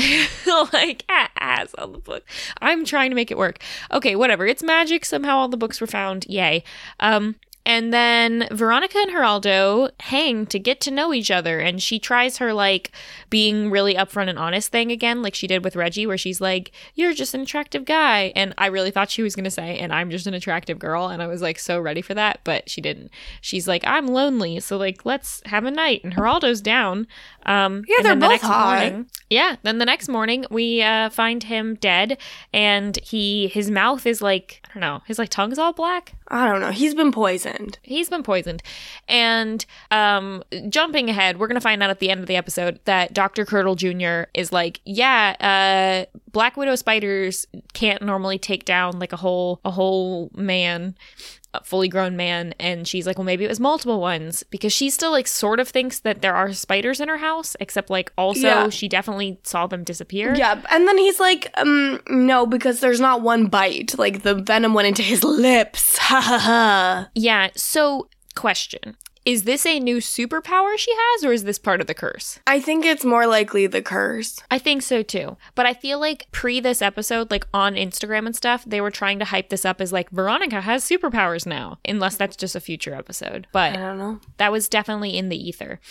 [0.71, 2.23] like ass on the book.
[2.61, 3.59] I'm trying to make it work.
[3.91, 4.47] Okay, whatever.
[4.47, 5.03] It's magic.
[5.03, 6.25] Somehow all the books were found.
[6.30, 6.63] Yay.
[7.01, 7.36] Um,
[7.68, 12.38] and then Veronica and Geraldo hang to get to know each other, and she tries
[12.38, 12.91] her like
[13.30, 16.72] being really upfront and honest thing again, like she did with Reggie, where she's like,
[16.95, 20.09] "You're just an attractive guy," and I really thought she was gonna say, "And I'm
[20.09, 23.11] just an attractive girl," and I was like so ready for that, but she didn't.
[23.41, 27.05] She's like, "I'm lonely, so like let's have a night," and Geraldo's down.
[27.45, 28.80] Um, Yeah, they're the both next hot.
[28.80, 29.57] morning- yeah.
[29.63, 32.18] Then the next morning we uh, find him dead,
[32.53, 36.13] and he his mouth is like I don't know, his like tongue's all black.
[36.30, 36.71] I don't know.
[36.71, 37.80] He's been poisoned.
[37.84, 38.61] He's been poisoned.
[39.07, 43.13] And um, jumping ahead, we're gonna find out at the end of the episode that
[43.13, 43.45] Dr.
[43.45, 44.23] Curdle Jr.
[44.34, 49.71] is like, yeah, uh, Black Widow spiders can't normally take down like a whole a
[49.71, 50.95] whole man.
[51.66, 55.12] Fully grown man and she's like well maybe it was multiple ones because she still
[55.12, 58.70] like sort of thinks that there are spiders in her house except like also Yeah.
[58.70, 63.22] she definitely saw them disappear Yeah, and then he's like, um, no, because there's not
[63.22, 63.97] one bite.
[63.97, 65.97] Like the venom went into his lips.
[66.08, 67.10] Ha ha ha.
[67.16, 67.49] Yeah.
[67.55, 68.95] So, question:
[69.28, 72.39] Is this a new superpower she has, or is this part of the curse?
[72.47, 74.39] I think it's more likely the curse.
[74.49, 75.36] I think so too.
[75.53, 79.19] But I feel like pre this episode, like on Instagram and stuff, they were trying
[79.19, 82.93] to hype this up as like Veronica has superpowers now, unless that's just a future
[82.93, 83.47] episode.
[83.51, 84.21] But I don't know.
[84.38, 85.82] that was definitely in the ether.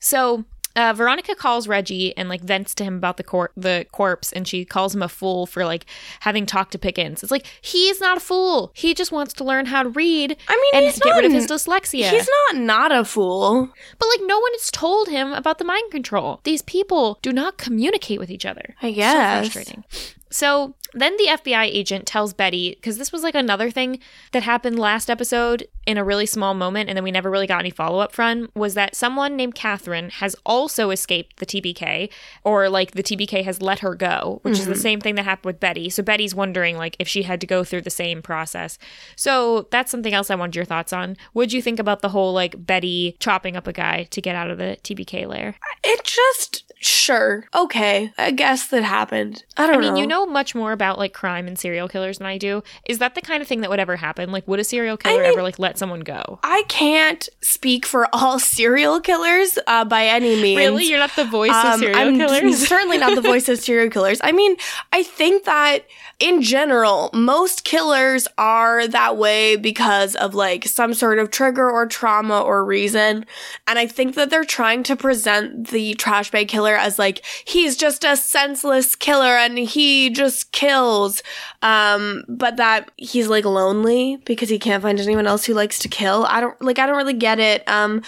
[0.00, 0.46] So.
[0.76, 4.46] Uh, Veronica calls Reggie and like vents to him about the cor- the corpse, and
[4.46, 5.86] she calls him a fool for like
[6.20, 7.22] having talked to Pickens.
[7.22, 8.70] It's like he's not a fool.
[8.74, 10.36] He just wants to learn how to read.
[10.48, 12.10] I mean, and he's get rid of not- his dyslexia.
[12.10, 13.70] He's not not a fool.
[13.98, 16.40] But like no one has told him about the mind control.
[16.44, 18.74] These people do not communicate with each other.
[18.82, 19.46] I guess.
[19.46, 19.84] So frustrating.
[20.30, 23.98] So then the FBI agent tells Betty, because this was like another thing
[24.32, 27.60] that happened last episode in a really small moment, and then we never really got
[27.60, 32.10] any follow up from, was that someone named Catherine has also escaped the TBK,
[32.44, 34.80] or like the TBK has let her go, which is the mm-hmm.
[34.80, 35.90] same thing that happened with Betty.
[35.90, 38.78] So Betty's wondering like if she had to go through the same process.
[39.14, 41.16] So that's something else I wanted your thoughts on.
[41.34, 44.50] What'd you think about the whole like Betty chopping up a guy to get out
[44.50, 45.54] of the TBK lair?
[45.84, 48.12] It just sure okay.
[48.18, 49.44] I guess that happened.
[49.56, 50.00] I don't I mean, know.
[50.00, 52.62] you know much more about like crime and serial killers than I do.
[52.88, 54.30] Is that the kind of thing that would ever happen?
[54.30, 56.38] Like, would a serial killer mean- ever like let someone go?
[56.42, 60.58] I can't speak for all serial killers uh, by any means.
[60.58, 62.68] Really, you're not the voice of Um, serial I'm killers.
[62.68, 64.20] certainly not the voice of serial killers.
[64.22, 64.56] I mean,
[64.92, 65.86] I think that
[66.18, 71.86] in general, most killers are that way because of like some sort of trigger or
[71.86, 73.26] trauma or reason.
[73.66, 77.24] And I think that they're trying to present the trash bag killer killer as like
[77.44, 81.22] he's just a senseless killer and he just kills.
[81.62, 85.88] Um, but that he's like lonely because he can't find anyone else who likes to
[85.88, 86.26] kill.
[86.28, 87.66] I don't like I don't really get it.
[87.68, 88.02] Um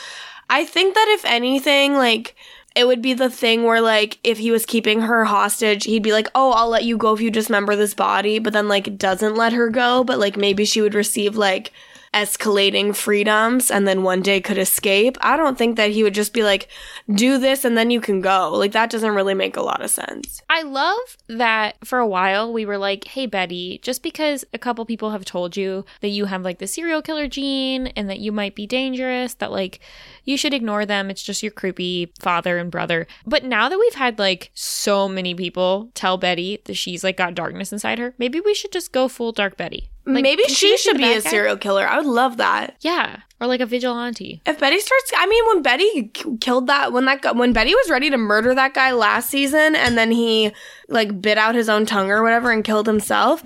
[0.50, 2.34] I think that if anything, like
[2.74, 6.12] it would be the thing where like if he was keeping her hostage, he'd be
[6.12, 9.36] like, "Oh, I'll let you go if you dismember this body," but then like doesn't
[9.36, 11.72] let her go, but like maybe she would receive like
[12.14, 15.16] escalating freedoms and then one day could escape.
[15.20, 16.68] I don't think that he would just be like,
[17.12, 18.52] do this and then you can go.
[18.52, 20.42] Like, that doesn't really make a lot of sense.
[20.48, 24.84] I love that for a while we were like, hey, Betty, just because a couple
[24.84, 28.32] people have told you that you have like the serial killer gene and that you
[28.32, 29.80] might be dangerous, that like
[30.24, 31.10] you should ignore them.
[31.10, 33.06] It's just your creepy father and brother.
[33.26, 37.34] But now that we've had like so many people tell Betty that she's like got
[37.34, 39.90] darkness inside her, maybe we should just go full dark Betty.
[40.08, 41.30] Like, Maybe she should be a guy?
[41.30, 41.86] serial killer.
[41.86, 42.76] I would love that.
[42.80, 44.40] Yeah, or like a vigilante.
[44.46, 48.08] If Betty starts, I mean, when Betty killed that, when that, when Betty was ready
[48.10, 50.52] to murder that guy last season, and then he
[50.88, 53.42] like bit out his own tongue or whatever and killed himself,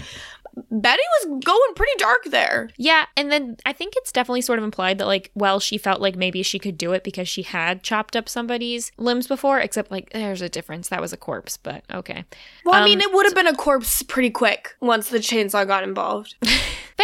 [0.71, 2.71] Betty was going pretty dark there.
[2.77, 6.01] Yeah, and then I think it's definitely sort of implied that like, well, she felt
[6.01, 9.91] like maybe she could do it because she had chopped up somebody's limbs before, except
[9.91, 10.89] like there's a difference.
[10.89, 12.25] That was a corpse, but okay.
[12.65, 15.67] Well, I Um, mean, it would have been a corpse pretty quick once the chainsaw
[15.67, 16.35] got involved.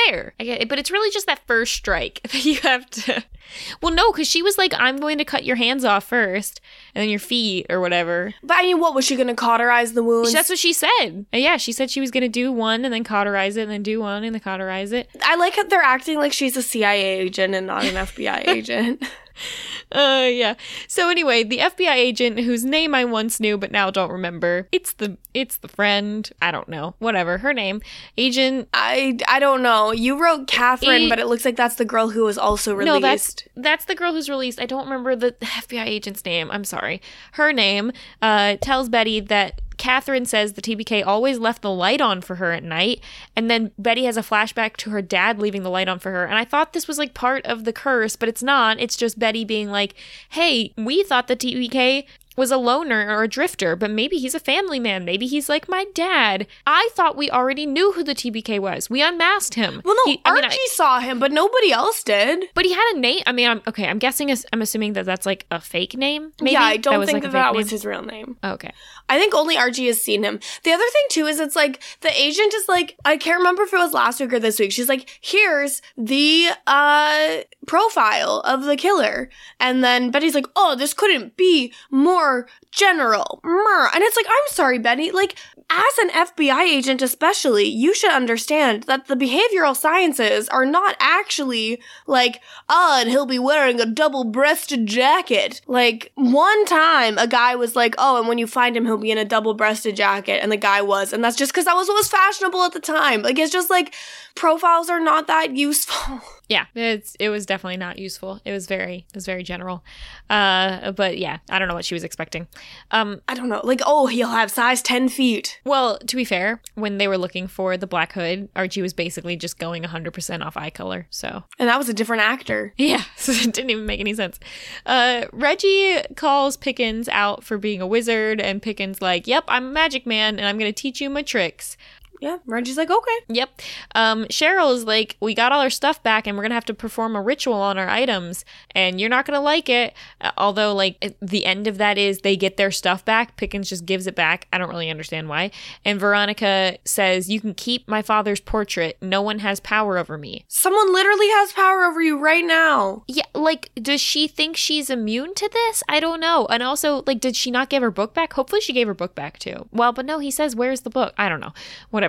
[0.07, 0.35] Fair.
[0.39, 3.25] I get it, but it's really just that first strike that you have to
[3.83, 6.61] Well, no, cuz she was like I'm going to cut your hands off first
[6.95, 8.35] and then your feet or whatever.
[8.43, 10.33] But I mean, what was she going to cauterize the wounds?
[10.35, 11.25] That's what she said.
[11.33, 13.83] Yeah, she said she was going to do one and then cauterize it and then
[13.83, 15.09] do one and then cauterize it.
[15.23, 19.03] I like how they're acting like she's a CIA agent and not an FBI agent.
[19.91, 20.55] Uh yeah.
[20.87, 24.69] So anyway, the FBI agent whose name I once knew but now don't remember.
[24.71, 26.31] It's the it's the friend.
[26.43, 26.95] I don't know.
[26.99, 27.39] Whatever.
[27.39, 27.81] Her name.
[28.19, 29.91] Agent I I don't know.
[29.93, 32.93] You wrote Catherine, E- but it looks like that's the girl who was also released.
[32.93, 34.61] No, that's that's the girl who's released.
[34.61, 36.51] I don't remember the FBI agent's name.
[36.51, 37.01] I'm sorry.
[37.33, 42.21] Her name uh, tells Betty that Catherine says the TBK always left the light on
[42.21, 43.01] for her at night,
[43.37, 46.25] and then Betty has a flashback to her dad leaving the light on for her.
[46.25, 48.81] And I thought this was like part of the curse, but it's not.
[48.81, 49.95] It's just Betty being like,
[50.31, 52.07] "Hey, we thought the TBK."
[52.39, 55.05] Was a loner or a drifter, but maybe he's a family man.
[55.05, 56.47] Maybe he's like my dad.
[56.67, 58.89] I thought we already knew who the TBK was.
[58.89, 59.83] We unmasked him.
[59.85, 62.45] well, no, He- I mean, Archie I- saw him, but nobody else did.
[62.55, 63.23] but he had a name.
[63.27, 63.87] I mean, I'm okay.
[63.89, 64.31] I'm guessing.
[64.53, 66.33] I'm assuming that that's like a fake name.
[66.41, 68.37] Maybe yeah, I don't was, think like, that that was his real name.
[68.45, 68.73] Okay.
[69.09, 70.39] I think only Archie has seen him.
[70.63, 73.73] The other thing too is it's like the agent is like I can't remember if
[73.73, 74.71] it was last week or this week.
[74.71, 79.29] She's like, "Here's the uh profile of the killer,"
[79.59, 82.28] and then Betty's like, "Oh, this couldn't be more
[82.71, 85.11] general." And it's like, I'm sorry, Betty.
[85.11, 85.37] Like
[85.71, 91.81] as an FBI agent, especially, you should understand that the behavioral sciences are not actually
[92.07, 95.61] like, ah, and he'll be wearing a double-breasted jacket.
[95.67, 99.11] Like one time, a guy was like, oh, and when you find him, he'll be
[99.11, 101.95] in a double-breasted jacket, and the guy was, and that's just because that was what
[101.97, 103.21] was fashionable at the time.
[103.21, 103.95] Like it's just like
[104.35, 106.23] profiles are not that useful.
[106.49, 108.41] Yeah, it's it was definitely not useful.
[108.45, 109.85] It was very it was very general.
[110.31, 112.49] Uh, but yeah, I don't know what she was expecting.
[112.91, 113.61] Um, I don't know.
[113.65, 115.61] Like oh, he'll have size ten feet.
[115.65, 119.37] well, to be fair, when they were looking for the Black Hood, Archie was basically
[119.37, 121.07] just going 100% off eye color.
[121.11, 122.73] So And that was a different actor.
[122.77, 124.39] Yeah, so it didn't even make any sense.
[124.87, 129.71] Uh, Reggie calls Pickens out for being a wizard, and Pickens like, "Yep, I'm a
[129.71, 131.77] magic man, and I'm gonna teach you my tricks."
[132.21, 133.19] Yeah, Reggie's like, okay.
[133.29, 133.63] Yep.
[133.95, 136.75] Um, Cheryl is like, "We got all our stuff back, and we're gonna have to
[136.75, 138.45] perform a ritual on our items,
[138.75, 142.37] and you're not gonna like it." Uh, although, like, the end of that is they
[142.37, 143.37] get their stuff back.
[143.37, 144.49] Pickens just gives it back.
[144.53, 145.53] I don't really understand why.
[145.85, 148.97] And Veronica says, "You can keep my father's portrait.
[149.01, 153.05] No one has power over me." Someone literally has power over you right now.
[153.07, 155.85] Yeah, like, does she think she's immune to this?
[155.89, 156.47] I don't know.
[156.51, 158.33] And also, like, did she not give her book back?
[158.33, 159.69] Hopefully, she gave her book back too.
[159.71, 161.53] Well, but no, he says, "Where's the book?" I don't know.
[161.91, 162.08] Whatever.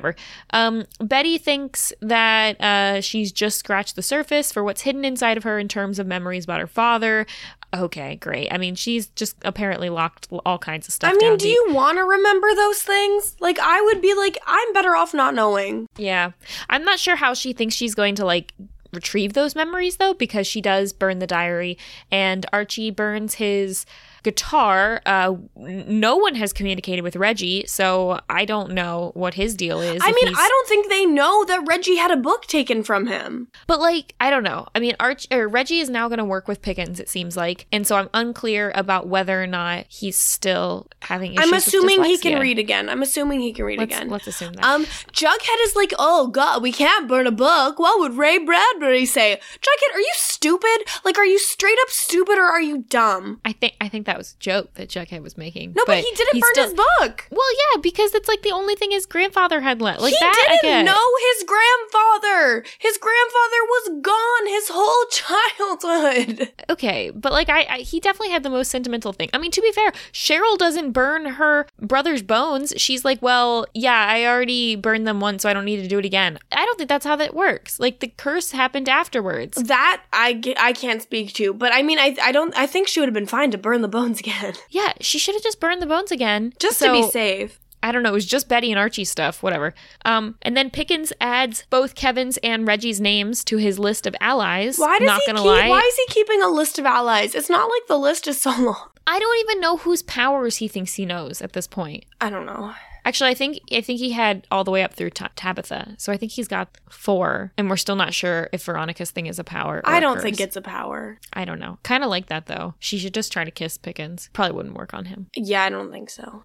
[0.51, 5.43] Um, Betty thinks that uh, she's just scratched the surface for what's hidden inside of
[5.43, 7.25] her in terms of memories about her father.
[7.73, 8.51] Okay, great.
[8.51, 11.11] I mean, she's just apparently locked all kinds of stuff.
[11.11, 11.53] I mean, do deep.
[11.53, 13.35] you want to remember those things?
[13.39, 15.87] Like, I would be like, I'm better off not knowing.
[15.95, 16.31] Yeah.
[16.69, 18.53] I'm not sure how she thinks she's going to like
[18.91, 21.77] retrieve those memories though because she does burn the diary
[22.11, 23.85] and Archie burns his
[24.23, 25.01] guitar.
[25.05, 30.01] Uh no one has communicated with Reggie, so I don't know what his deal is.
[30.03, 33.07] I mean, he's- I don't think they know that Reggie had a book taken from
[33.07, 33.47] him.
[33.67, 34.67] But like, I don't know.
[34.75, 36.99] I mean, Arch or Reggie is now going to work with Pickens.
[36.99, 41.33] It seems like, and so I'm unclear about whether or not he's still having.
[41.33, 42.89] Issues I'm assuming he can read again.
[42.89, 44.09] I'm assuming he can read Let's, again.
[44.09, 44.65] let's assume that.
[44.65, 47.79] Um, Jughead is like, oh god, we can't burn a book.
[47.79, 49.39] What would Ray Bradbury say?
[49.59, 50.77] Jughead, are you stupid?
[51.03, 53.41] Like, are you straight up stupid or are you dumb?
[53.45, 55.73] I think I think that was a joke that Jughead was making.
[55.77, 57.27] No, but, he didn't he's burn still- his book.
[57.29, 60.01] Well, yeah, because it's like the only thing his grandfather had left.
[60.01, 62.63] Like he that, didn't know his grandfather.
[62.79, 66.51] His grandfather was gone his whole childhood.
[66.69, 69.29] Okay, but like I, I, he definitely had the most sentimental thing.
[69.33, 72.73] I mean, to be fair, Cheryl doesn't burn her brother's bones.
[72.77, 75.99] She's like, well, yeah, I already burned them once, so I don't need to do
[75.99, 76.39] it again.
[76.51, 77.79] I don't think that's how that works.
[77.79, 79.61] Like the curse happened afterwards.
[79.61, 82.99] That I, I can't speak to, but I mean, I I don't I think she
[82.99, 85.81] would have been fine to burn the bones again, Yeah, she should have just burned
[85.81, 87.59] the bones again, just to be safe.
[87.81, 88.09] I don't know.
[88.09, 89.73] It was just Betty and Archie stuff, whatever.
[90.03, 94.77] Um, and then Pickens adds both Kevin's and Reggie's names to his list of allies.
[94.77, 95.47] Why does Not he gonna keep?
[95.47, 97.35] lie, Why is he keeping a list of allies?
[97.35, 98.89] It's not like the list is so long.
[99.07, 102.03] I don't even know whose powers he thinks he knows at this point.
[102.19, 102.73] I don't know.
[103.09, 106.13] Actually, I think I think he had all the way up through Ta- Tabitha, so
[106.13, 109.43] I think he's got four, and we're still not sure if Veronica's thing is a
[109.43, 109.77] power.
[109.77, 110.23] Or I don't hers.
[110.23, 111.19] think it's a power.
[111.33, 111.79] I don't know.
[111.81, 112.75] Kind of like that though.
[112.77, 114.29] She should just try to kiss Pickens.
[114.33, 115.25] Probably wouldn't work on him.
[115.35, 116.43] Yeah, I don't think so.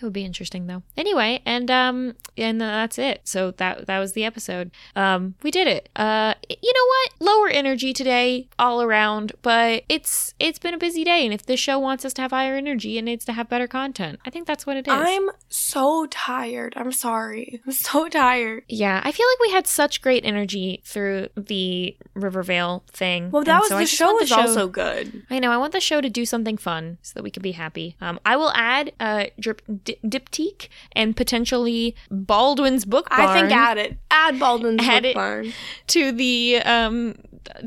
[0.00, 0.82] It would be interesting though.
[0.96, 3.20] Anyway, and um, and that's it.
[3.24, 4.70] So that that was the episode.
[4.96, 5.90] Um, we did it.
[5.94, 7.12] Uh, you know what?
[7.20, 11.60] Lower energy today, all around, but it's it's been a busy day, and if this
[11.60, 14.20] show wants us to have higher energy, it needs to have better content.
[14.24, 14.94] I think that's what it is.
[14.94, 16.72] I'm so tired.
[16.76, 17.60] I'm sorry.
[17.66, 18.64] I'm so tired.
[18.68, 23.30] Yeah, I feel like we had such great energy through the Rivervale thing.
[23.30, 25.26] Well, that and was so the show was also good.
[25.28, 25.52] I know.
[25.52, 27.96] I want the show to do something fun so that we can be happy.
[28.00, 29.62] Um, I will add uh, drip,
[30.02, 33.98] di- Diptyque and potentially Baldwin's Book Barn I think add it.
[34.10, 35.14] Add Baldwin's Add Book.
[35.14, 35.52] Barn.
[35.88, 37.14] to the um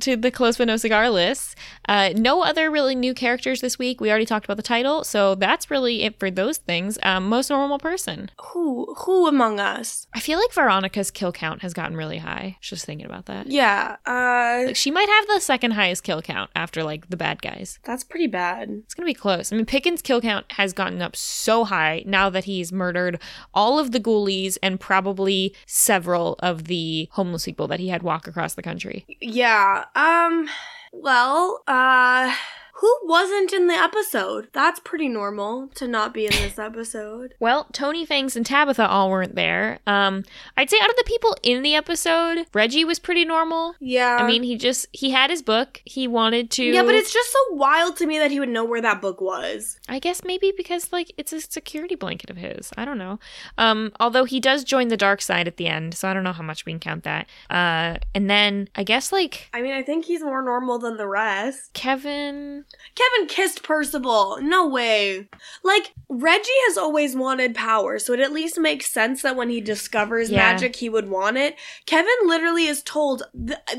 [0.02, 1.56] to the close but no cigar list.
[1.88, 4.00] Uh, no other really new characters this week.
[4.00, 6.98] We already talked about the title, so that's really it for those things.
[7.04, 8.32] Um, most normal person.
[8.42, 10.08] Who who among us?
[10.14, 12.58] I feel like Veronica's kill count has gotten really high.
[12.62, 13.48] Just thinking about that.
[13.48, 13.98] Yeah.
[14.06, 17.80] Uh Like she might have the second highest kill count after like the bad guys.
[17.84, 18.70] that's pretty bad.
[18.86, 19.52] It's gonna be close.
[19.52, 23.20] I mean, Pickens' kill count has gotten up so high now that he's murdered
[23.54, 28.28] all of the ghoulies and probably several of the homeless people that he had walk
[28.28, 29.06] across the country.
[29.22, 29.63] Yeah.
[29.96, 30.50] Um
[30.92, 32.36] well, uh
[32.78, 34.48] who wasn't in the episode?
[34.52, 37.36] That's pretty normal to not be in this episode.
[37.44, 39.80] Well, Toni Fangs and Tabitha all weren't there.
[39.86, 40.24] Um,
[40.56, 43.76] I'd say out of the people in the episode, Reggie was pretty normal.
[43.82, 44.18] Yeah.
[44.20, 45.82] I mean, he just he had his book.
[45.84, 46.64] He wanted to.
[46.64, 49.20] Yeah, but it's just so wild to me that he would know where that book
[49.20, 49.78] was.
[49.90, 52.72] I guess maybe because like it's a security blanket of his.
[52.78, 53.20] I don't know.
[53.58, 56.34] Um, although he does join the dark side at the end, so I don't know
[56.34, 57.28] how much we can count that.
[57.50, 61.08] Uh, and then I guess like I mean, I think he's more normal than the
[61.08, 61.74] rest.
[61.74, 62.63] Kevin.
[62.96, 64.38] Kevin kissed Percival.
[64.42, 65.28] No way.
[65.64, 69.62] Like, Reggie has always wanted power, so it at least makes sense that when he
[69.62, 70.38] discovers Yeah.
[70.38, 71.56] magic, he would want it.
[71.86, 73.24] Kevin literally is told,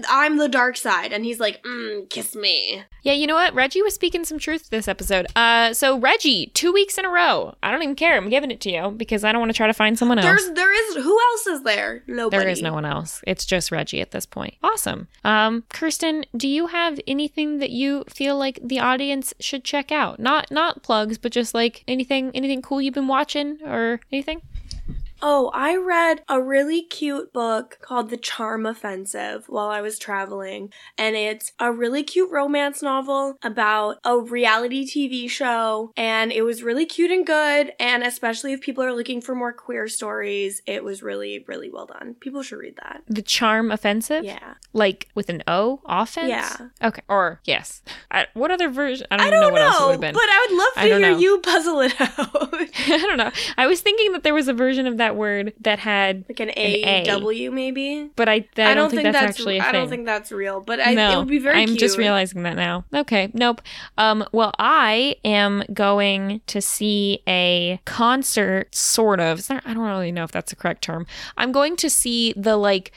[0.09, 2.82] I'm the dark side, and he's like, mm, kiss me.
[3.03, 3.55] Yeah, you know what?
[3.55, 5.26] Reggie was speaking some truth this episode.
[5.37, 7.55] Uh, so Reggie, two weeks in a row.
[7.62, 8.16] I don't even care.
[8.16, 10.26] I'm giving it to you because I don't want to try to find someone else.
[10.26, 12.03] There's, there is, who else is there?
[12.07, 12.43] Nobody.
[12.43, 13.20] There is no one else.
[13.26, 14.55] It's just Reggie at this point.
[14.62, 15.09] Awesome.
[15.22, 20.18] Um, Kirsten, do you have anything that you feel like the audience should check out?
[20.20, 24.43] Not not plugs, but just like anything anything cool you've been watching or anything?
[25.27, 30.70] Oh, I read a really cute book called The Charm Offensive while I was traveling.
[30.99, 35.93] And it's a really cute romance novel about a reality TV show.
[35.97, 37.72] And it was really cute and good.
[37.81, 41.87] And especially if people are looking for more queer stories, it was really, really well
[41.87, 42.16] done.
[42.20, 43.03] People should read that.
[43.09, 44.25] The Charm Offensive?
[44.25, 44.57] Yeah.
[44.75, 45.81] Like with an O?
[45.87, 46.29] Offense?
[46.29, 46.55] Yeah.
[46.83, 47.03] Okay.
[47.09, 47.81] Or yes.
[48.11, 49.07] I, what other version?
[49.11, 50.12] I don't, I don't know what else it would have been.
[50.12, 51.18] but I would love to hear know.
[51.18, 52.18] you puzzle it out.
[52.89, 53.31] I don't know.
[53.57, 56.51] I was thinking that there was a version of that word that had, like an
[56.51, 56.83] A.
[56.83, 58.11] A W maybe.
[58.17, 59.73] but I, I, don't, think, that's, actually a I thing.
[59.73, 61.81] don't think that's real, but I, no, it would be very I'm cute.
[61.81, 62.85] just realizing that now.
[62.93, 63.62] Okay, nope.
[63.99, 69.49] Um, well, I am going to see a concert, sort of.
[69.49, 71.07] Not, I don't really know if that's the correct term.
[71.37, 72.93] I'm going to see the like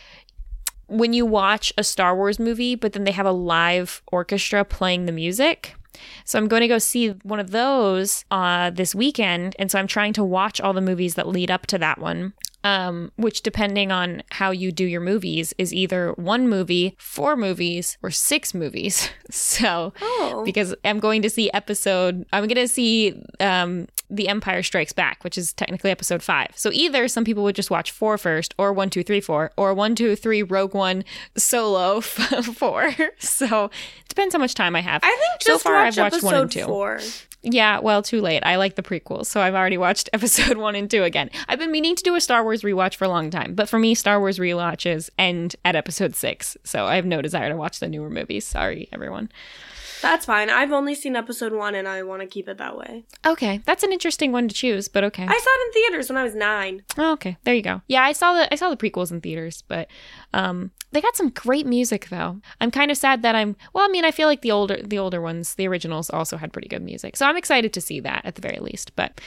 [0.88, 5.06] when you watch a Star Wars movie, but then they have a live orchestra playing
[5.06, 5.76] the music.
[6.26, 9.88] So I'm going to go see one of those uh, this weekend, and so I'm
[9.88, 12.34] trying to watch all the movies that lead up to that one.
[12.64, 17.98] Um, which, depending on how you do your movies, is either one movie, four movies,
[18.04, 19.10] or six movies.
[19.30, 20.44] So, Oh.
[20.46, 25.22] because I'm going to see episode, I'm going to see um, The Empire Strikes Back,
[25.26, 26.52] which is technically episode five.
[26.56, 29.74] So either some people would just watch four first, or one, two, three, four, or
[29.74, 31.04] one, two, three, Rogue One,
[31.36, 32.94] Solo, four.
[33.20, 35.02] So it depends how much time I have.
[35.04, 36.64] I think So far, I've watched one and two.
[36.64, 37.00] four.
[37.44, 38.44] Yeah, well, too late.
[38.44, 41.30] I like the prequels, so I've already watched episode one and two again.
[41.48, 43.80] I've been meaning to do a Star Wars rewatch for a long time, but for
[43.80, 47.80] me, Star Wars rewatches end at episode six, so I have no desire to watch
[47.80, 48.46] the newer movies.
[48.46, 49.30] Sorry, everyone.
[50.02, 50.50] That's fine.
[50.50, 53.06] I've only seen episode one and I want to keep it that way.
[53.26, 55.24] Okay, that's an interesting one to choose, but okay.
[55.24, 56.84] I saw it in theaters when I was nine.
[56.98, 57.82] Oh, okay, there you go.
[57.88, 59.88] Yeah, I saw the I saw the prequels in theaters, but
[60.34, 62.40] um, they got some great music though.
[62.62, 63.56] I'm kind of sad that I'm.
[63.74, 66.54] Well, I mean, I feel like the older the older ones, the originals, also had
[66.54, 68.96] pretty good music, so I'm excited to see that at the very least.
[68.96, 69.20] But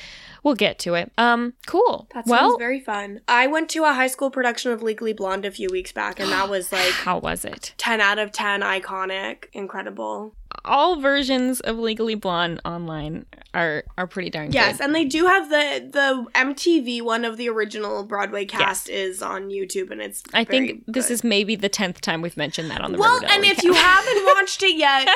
[0.42, 1.12] we'll get to it.
[1.18, 2.08] Um, cool.
[2.14, 3.20] That sounds well, very fun.
[3.28, 6.30] I went to a high school production of Legally Blonde a few weeks back, and
[6.30, 7.74] that was like how was it?
[7.78, 10.34] 10 out of 10, iconic, incredible.
[10.64, 13.24] All versions of Legally Blonde online
[13.54, 14.54] are are pretty darn good.
[14.54, 14.84] Yes, good.
[14.84, 19.48] and they do have the the MTV one of the original Broadway cast is on
[19.48, 20.22] YouTube, and it's.
[20.32, 21.14] I think this good.
[21.14, 24.24] is maybe the tenth time we've mentioned that on the Well, and if you haven't
[24.36, 25.08] watched it yet,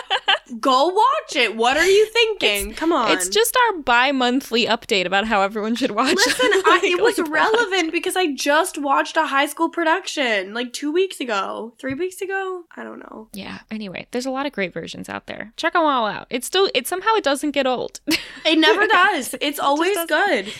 [0.61, 1.57] go watch it.
[1.57, 2.75] What are you thinking?
[2.75, 3.12] Come on.
[3.12, 6.16] It's just our bi-monthly update about how everyone should watch.
[6.16, 6.34] Listen,
[6.66, 10.90] I, it was Legally relevant because I just watched a high school production like two
[10.90, 12.64] weeks ago, three weeks ago.
[12.76, 13.28] I don't know.
[13.32, 13.60] Yeah.
[13.70, 15.52] Anyway, there's a lot of great versions out there.
[15.56, 16.26] Check them all out.
[16.30, 18.00] It's still it somehow it doesn't get old.
[18.44, 19.34] It never does.
[19.40, 20.08] It's always doesn't.
[20.08, 20.52] good.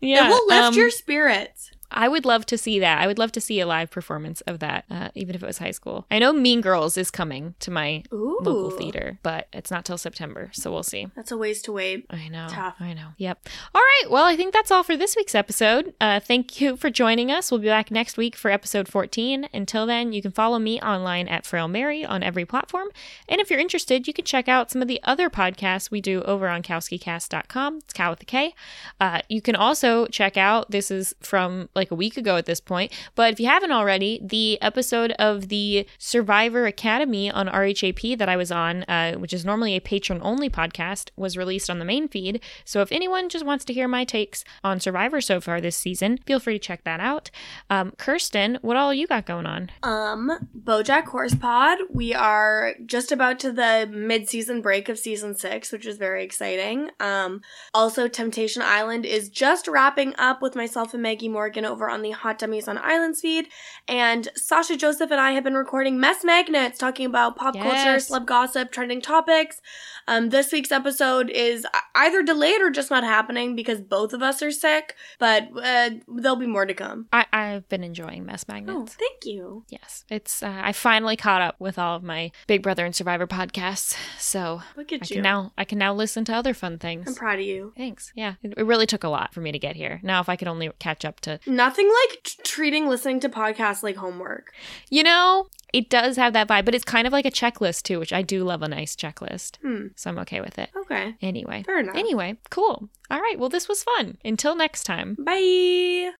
[0.00, 0.26] yeah.
[0.26, 1.53] it will lift um, your spirits.
[1.94, 3.00] I would love to see that.
[3.00, 5.58] I would love to see a live performance of that, uh, even if it was
[5.58, 6.06] high school.
[6.10, 9.96] I know Mean Girls is coming to my Ooh, local theater, but it's not till
[9.96, 11.06] September, so we'll see.
[11.16, 12.06] That's a ways to wait.
[12.10, 12.48] I know.
[12.50, 12.76] Tough.
[12.80, 13.08] I know.
[13.16, 13.48] Yep.
[13.74, 14.10] All right.
[14.10, 15.94] Well, I think that's all for this week's episode.
[16.00, 17.50] Uh, thank you for joining us.
[17.50, 19.48] We'll be back next week for episode 14.
[19.54, 22.88] Until then, you can follow me online at Frail Mary on every platform.
[23.28, 26.22] And if you're interested, you can check out some of the other podcasts we do
[26.22, 27.78] over on kowskicast.com.
[27.78, 28.54] It's cow with a K.
[29.00, 32.60] Uh, you can also check out, this is from like a week ago at this
[32.60, 38.28] point, but if you haven't already, the episode of the Survivor Academy on RHAP that
[38.28, 41.84] I was on, uh, which is normally a patron only podcast, was released on the
[41.84, 42.40] main feed.
[42.64, 46.18] So if anyone just wants to hear my takes on Survivor so far this season,
[46.26, 47.30] feel free to check that out.
[47.70, 49.70] Um, Kirsten, what all you got going on?
[49.82, 51.78] Um, BoJack Horse Pod.
[51.90, 56.90] We are just about to the mid-season break of season six, which is very exciting.
[57.00, 62.02] Um, also, Temptation Island is just wrapping up with myself and Maggie Morgan over on
[62.02, 63.48] the Hot Dummies on Islands feed,
[63.88, 68.08] and Sasha Joseph and I have been recording Mess Magnets, talking about pop culture, Yes.
[68.10, 69.60] celeb gossip, trending topics.
[70.06, 74.40] Um, this week's episode is either delayed or just not happening because both of us
[74.42, 77.08] are sick, but uh, there'll be more to come.
[77.12, 78.94] I, I've been enjoying Mess Oh, Magnets.
[78.94, 79.64] thank you.
[79.68, 80.42] Yes, it's.
[80.42, 84.62] Uh, I finally caught up with all of my Big Brother and Survivor podcasts, so
[84.76, 85.14] Look I at you.
[85.16, 87.08] can now I can now listen to other fun things.
[87.08, 87.72] I'm proud of you.
[87.76, 88.12] Thanks.
[88.14, 90.00] Yeah, it, it really took a lot for me to get here.
[90.02, 93.82] Now, if I could only catch up to, Nothing like t- treating listening to podcasts
[93.82, 94.52] like homework.
[94.90, 97.98] you know, it does have that vibe, but it's kind of like a checklist too,
[97.98, 99.56] which I do love a nice checklist.
[99.62, 99.88] Hmm.
[99.96, 100.70] So I'm okay with it.
[100.82, 101.14] Okay.
[101.20, 101.62] Anyway.
[101.64, 101.96] Fair enough.
[101.96, 102.88] Anyway, cool.
[103.10, 103.38] All right.
[103.38, 104.18] Well, this was fun.
[104.24, 105.16] Until next time.
[105.18, 106.12] Bye.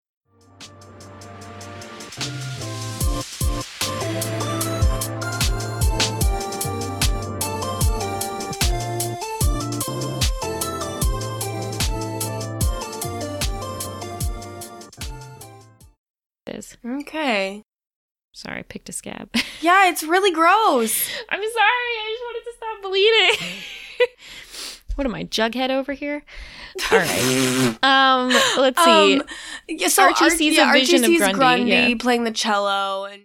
[16.55, 17.61] Is Okay.
[18.33, 19.29] sorry, I picked a scab.
[19.61, 21.09] Yeah, it's really gross.
[21.29, 21.91] I'm sorry.
[22.01, 23.63] I just wanted to stop bleeding.
[24.95, 26.23] what am I, Jughead over here?
[26.91, 27.77] All right.
[27.83, 29.15] Um, let's see.
[29.19, 29.23] Um,
[29.67, 31.95] yeah, so Archie Ar- sees yeah, a vision Archie of sees Grundy, yeah.
[31.99, 33.23] playing the cello, and